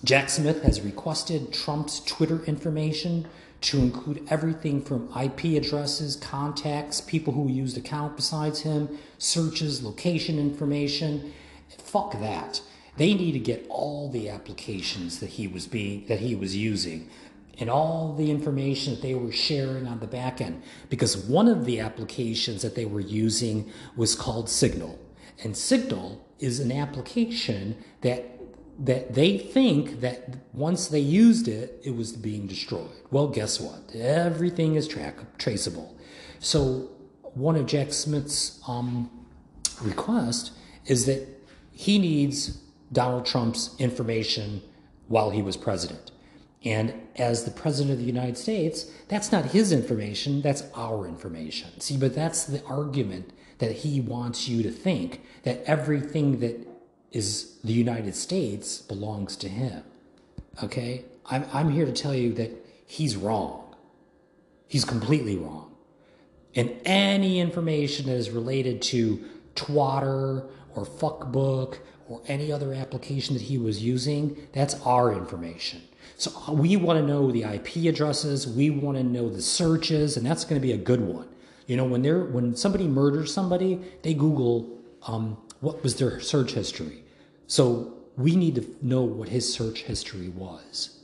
Jack 0.04 0.30
Smith 0.30 0.64
has 0.64 0.82
requested 0.82 1.54
Trump's 1.54 2.02
Twitter 2.02 2.44
information 2.44 3.26
to 3.62 3.80
include 3.80 4.28
everything 4.30 4.82
from 4.82 5.10
IP 5.18 5.56
addresses, 5.56 6.18
contacts, 6.18 7.00
people 7.00 7.32
who 7.32 7.48
used 7.48 7.78
account 7.78 8.18
besides 8.18 8.62
him, 8.62 9.00
searches, 9.18 9.82
location 9.82 10.38
information. 10.38 11.34
Fuck 11.78 12.20
that. 12.20 12.62
They 12.98 13.14
need 13.14 13.32
to 13.32 13.40
get 13.40 13.66
all 13.70 14.10
the 14.10 14.30
applications 14.30 15.22
that 15.22 15.32
he 15.32 15.48
was 15.48 15.68
being 15.68 16.06
that 16.08 16.20
he 16.20 16.36
was 16.36 16.56
using 16.58 17.10
and 17.58 17.70
all 17.70 18.14
the 18.14 18.30
information 18.30 18.94
that 18.94 19.02
they 19.02 19.16
were 19.16 19.32
sharing 19.32 19.88
on 19.88 20.00
the 20.00 20.08
back 20.08 20.42
end. 20.42 20.62
Because 20.90 21.16
one 21.16 21.48
of 21.48 21.64
the 21.64 21.80
applications 21.80 22.62
that 22.62 22.76
they 22.76 22.86
were 22.86 23.00
using 23.00 23.72
was 23.96 24.16
called 24.16 24.50
Signal. 24.50 25.00
And 25.42 25.56
Signal 25.56 26.25
is 26.40 26.60
an 26.60 26.72
application 26.72 27.76
that 28.02 28.32
that 28.78 29.14
they 29.14 29.38
think 29.38 30.02
that 30.02 30.36
once 30.52 30.88
they 30.88 31.00
used 31.00 31.48
it, 31.48 31.80
it 31.86 31.96
was 31.96 32.12
being 32.12 32.46
destroyed. 32.46 32.90
Well, 33.10 33.30
guess 33.30 33.58
what? 33.60 33.96
Everything 33.96 34.76
is 34.76 34.86
track 34.86 35.16
traceable. 35.38 35.96
So 36.40 36.90
one 37.36 37.56
of 37.56 37.68
Jack 37.68 37.94
Smith's 37.94 38.60
um, 38.68 39.10
request 39.82 40.52
is 40.88 41.06
that 41.06 41.26
he 41.72 42.00
needs 42.00 42.62
Donald 42.92 43.26
Trump's 43.26 43.76
information 43.80 44.62
while 45.08 45.30
he 45.30 45.42
was 45.42 45.56
president. 45.56 46.12
And 46.64 46.94
as 47.16 47.44
the 47.44 47.52
President 47.52 47.94
of 47.94 48.00
the 48.00 48.06
United 48.06 48.38
States, 48.38 48.86
that's 49.08 49.32
not 49.32 49.46
his 49.46 49.72
information, 49.72 50.42
that's 50.42 50.64
our 50.74 51.08
information. 51.08 51.80
See, 51.80 51.96
but 51.96 52.16
that's 52.16 52.46
the 52.46 52.64
argument 52.66 53.32
that 53.60 53.72
he 53.72 54.02
wants 54.02 54.48
you 54.48 54.64
to 54.64 54.72
think 54.72 55.22
that 55.44 55.64
everything 55.66 56.40
that 56.40 56.68
is 57.12 57.58
the 57.64 57.74
United 57.74 58.16
States 58.16 58.80
belongs 58.80 59.36
to 59.38 59.48
him. 59.48 59.84
Okay? 60.64 61.06
I'm, 61.28 61.46
I'm 61.54 61.72
here 61.72 61.86
to 61.86 61.94
tell 61.94 62.14
you 62.14 62.34
that 62.34 62.52
he's 62.86 63.16
wrong. 63.16 63.76
He's 64.68 64.86
completely 64.86 65.38
wrong. 65.38 65.74
And 66.56 66.76
any 66.86 67.40
information 67.40 68.08
that 68.08 68.16
is 68.16 68.30
related 68.30 68.82
to 68.84 69.24
Twatter 69.56 70.48
or 70.76 70.86
Fuckbook 70.86 71.78
or 72.08 72.22
any 72.28 72.52
other 72.52 72.74
application 72.74 73.36
that 73.36 73.44
he 73.44 73.58
was 73.58 73.82
using, 73.84 74.48
that's 74.54 74.76
our 74.82 75.14
information. 75.14 75.82
So 76.18 76.32
we 76.52 76.78
want 76.78 77.00
to 77.00 77.06
know 77.06 77.32
the 77.32 77.44
IP 77.44 77.88
addresses, 77.88 78.48
we 78.48 78.70
want 78.70 78.98
to 78.98 79.04
know 79.04 79.30
the 79.30 79.42
searches, 79.42 80.16
and 80.16 80.26
that's 80.26 80.46
going 80.46 80.62
to 80.62 80.66
be 80.66 80.72
a 80.72 80.78
good 80.78 81.02
one. 81.02 81.28
You 81.68 81.78
know, 81.78 81.86
when 81.86 82.02
they're 82.02 82.24
when 82.24 82.56
somebody 82.56 82.88
murders 82.88 83.34
somebody, 83.34 83.80
they 84.04 84.14
Google 84.14 84.80
um, 85.08 85.38
what 85.62 85.82
was 85.84 85.96
their 85.96 86.20
search 86.20 86.52
history. 86.52 87.04
So 87.48 87.94
we 88.18 88.36
need 88.36 88.56
to 88.56 88.76
know 88.82 89.02
what 89.02 89.30
his 89.30 89.52
search 89.52 89.84
history 89.84 90.30
was. 90.30 91.00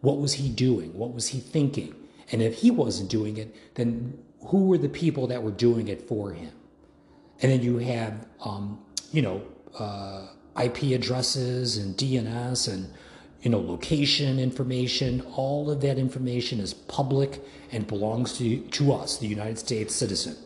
What 0.00 0.18
was 0.18 0.34
he 0.34 0.48
doing? 0.48 0.96
What 0.96 1.12
was 1.14 1.28
he 1.28 1.40
thinking? 1.40 1.94
And 2.30 2.42
if 2.42 2.58
he 2.60 2.70
wasn't 2.70 3.10
doing 3.10 3.36
it, 3.36 3.54
then 3.74 4.18
who 4.46 4.66
were 4.66 4.78
the 4.78 4.88
people 4.88 5.26
that 5.28 5.42
were 5.42 5.50
doing 5.50 5.88
it 5.88 6.08
for 6.08 6.32
him? 6.32 6.52
And 7.40 7.52
then 7.52 7.62
you 7.62 7.78
have, 7.78 8.26
um, 8.44 8.80
you 9.12 9.22
know, 9.22 9.42
uh, 9.78 10.26
IP 10.62 10.94
addresses 10.94 11.76
and 11.78 11.96
DNS 11.96 12.72
and 12.72 12.92
you 13.42 13.50
know, 13.50 13.58
location 13.60 14.38
information, 14.38 15.20
all 15.34 15.70
of 15.70 15.80
that 15.80 15.98
information 15.98 16.60
is 16.60 16.72
public 16.72 17.44
and 17.72 17.86
belongs 17.86 18.38
to, 18.38 18.60
to 18.68 18.92
us, 18.92 19.18
the 19.18 19.26
United 19.26 19.58
States 19.58 19.94
citizen. 19.94 20.36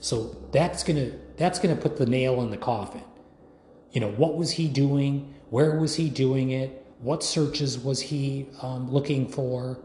So 0.00 0.36
that's 0.52 0.82
gonna 0.82 1.12
that's 1.36 1.58
gonna 1.58 1.76
put 1.76 1.96
the 1.96 2.06
nail 2.06 2.42
in 2.42 2.50
the 2.50 2.56
coffin. 2.56 3.04
You 3.92 4.00
know, 4.00 4.10
what 4.10 4.36
was 4.36 4.52
he 4.52 4.68
doing? 4.68 5.34
Where 5.50 5.78
was 5.78 5.94
he 5.94 6.10
doing 6.10 6.50
it? 6.50 6.84
What 7.00 7.22
searches 7.22 7.78
was 7.78 8.00
he 8.00 8.48
um, 8.60 8.92
looking 8.92 9.28
for? 9.28 9.78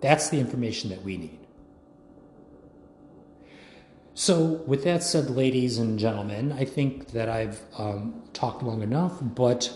That's 0.00 0.30
the 0.30 0.38
information 0.38 0.90
that 0.90 1.02
we 1.02 1.16
need. 1.16 1.39
So, 4.14 4.62
with 4.66 4.82
that 4.84 5.02
said, 5.02 5.30
ladies 5.30 5.78
and 5.78 5.98
gentlemen, 5.98 6.52
I 6.52 6.64
think 6.64 7.12
that 7.12 7.28
I've 7.28 7.60
um, 7.78 8.24
talked 8.32 8.62
long 8.62 8.82
enough, 8.82 9.18
but 9.22 9.72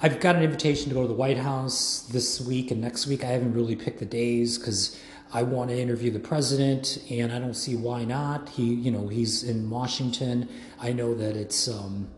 I've 0.00 0.20
got 0.20 0.36
an 0.36 0.42
invitation 0.42 0.88
to 0.88 0.94
go 0.94 1.02
to 1.02 1.08
the 1.08 1.14
White 1.14 1.36
House 1.36 2.08
this 2.10 2.40
week 2.40 2.70
and 2.70 2.80
next 2.80 3.06
week. 3.06 3.24
I 3.24 3.28
haven't 3.28 3.52
really 3.52 3.76
picked 3.76 3.98
the 3.98 4.06
days 4.06 4.56
because 4.56 4.98
I 5.34 5.42
want 5.42 5.68
to 5.68 5.78
interview 5.78 6.10
the 6.10 6.18
president, 6.18 7.04
and 7.10 7.30
I 7.30 7.38
don't 7.38 7.54
see 7.54 7.76
why 7.76 8.04
not. 8.04 8.48
He, 8.48 8.64
you 8.64 8.90
know, 8.90 9.08
he's 9.08 9.42
in 9.42 9.68
Washington. 9.68 10.48
I 10.80 10.92
know 10.94 11.14
that 11.14 11.36
it's 11.36 11.68
um, 11.68 12.08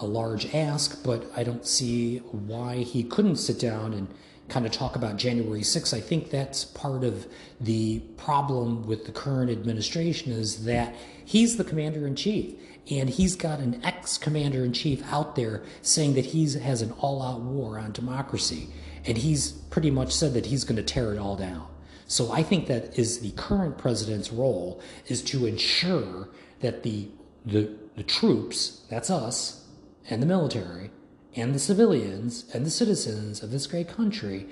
a 0.00 0.06
large 0.06 0.54
ask, 0.54 1.04
but 1.04 1.30
I 1.36 1.44
don't 1.44 1.66
see 1.66 2.18
why 2.18 2.76
he 2.76 3.04
couldn't 3.04 3.36
sit 3.36 3.60
down 3.60 3.92
and 3.92 4.08
kind 4.48 4.66
of 4.66 4.72
talk 4.72 4.96
about 4.96 5.16
January 5.16 5.60
6th. 5.60 5.96
I 5.96 6.00
think 6.00 6.30
that's 6.30 6.64
part 6.64 7.02
of 7.04 7.26
the 7.60 8.00
problem 8.16 8.86
with 8.86 9.06
the 9.06 9.12
current 9.12 9.50
administration 9.50 10.32
is 10.32 10.64
that 10.64 10.94
he's 11.24 11.56
the 11.56 11.64
commander 11.64 12.06
in 12.06 12.14
chief 12.14 12.54
and 12.90 13.08
he's 13.08 13.34
got 13.36 13.60
an 13.60 13.82
ex 13.82 14.18
commander 14.18 14.64
in 14.64 14.72
chief 14.72 15.02
out 15.10 15.36
there 15.36 15.62
saying 15.82 16.14
that 16.14 16.26
he 16.26 16.50
has 16.58 16.82
an 16.82 16.92
all 16.92 17.22
out 17.22 17.40
war 17.40 17.78
on 17.78 17.92
democracy. 17.92 18.68
And 19.06 19.18
he's 19.18 19.52
pretty 19.52 19.90
much 19.90 20.14
said 20.14 20.34
that 20.34 20.46
he's 20.46 20.64
going 20.64 20.76
to 20.76 20.82
tear 20.82 21.12
it 21.12 21.18
all 21.18 21.36
down. 21.36 21.66
So 22.06 22.32
I 22.32 22.42
think 22.42 22.66
that 22.66 22.98
is 22.98 23.20
the 23.20 23.32
current 23.32 23.78
president's 23.78 24.32
role 24.32 24.80
is 25.06 25.22
to 25.24 25.46
ensure 25.46 26.28
that 26.60 26.82
the, 26.82 27.08
the, 27.46 27.70
the 27.96 28.02
troops, 28.02 28.82
that's 28.90 29.10
us, 29.10 29.64
and 30.10 30.22
the 30.22 30.26
military, 30.26 30.90
and 31.34 31.54
the 31.54 31.58
civilians, 31.58 32.44
and 32.54 32.64
the 32.64 32.70
citizens 32.70 33.42
of 33.42 33.50
this 33.50 33.66
great 33.66 33.88
country 33.88 34.46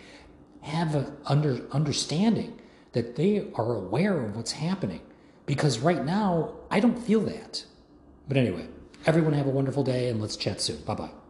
have 0.63 0.95
an 0.95 1.17
under, 1.27 1.63
understanding 1.71 2.61
that 2.93 3.17
they 3.17 3.47
are 3.55 3.75
aware 3.75 4.21
of 4.21 4.37
what's 4.37 4.53
happening. 4.53 5.01
Because 5.47 5.79
right 5.79 6.05
now, 6.05 6.55
I 6.71 6.81
don't 6.81 6.99
feel 6.99 7.21
that. 7.21 7.65
But 8.29 8.37
anyway, 8.37 8.69
everyone 9.07 9.33
have 9.33 9.47
a 9.47 9.51
wonderful 9.51 9.85
day 9.85 10.09
and 10.09 10.21
let's 10.21 10.37
chat 10.37 10.61
soon. 10.61 10.79
Bye 10.83 10.95
bye. 10.95 11.22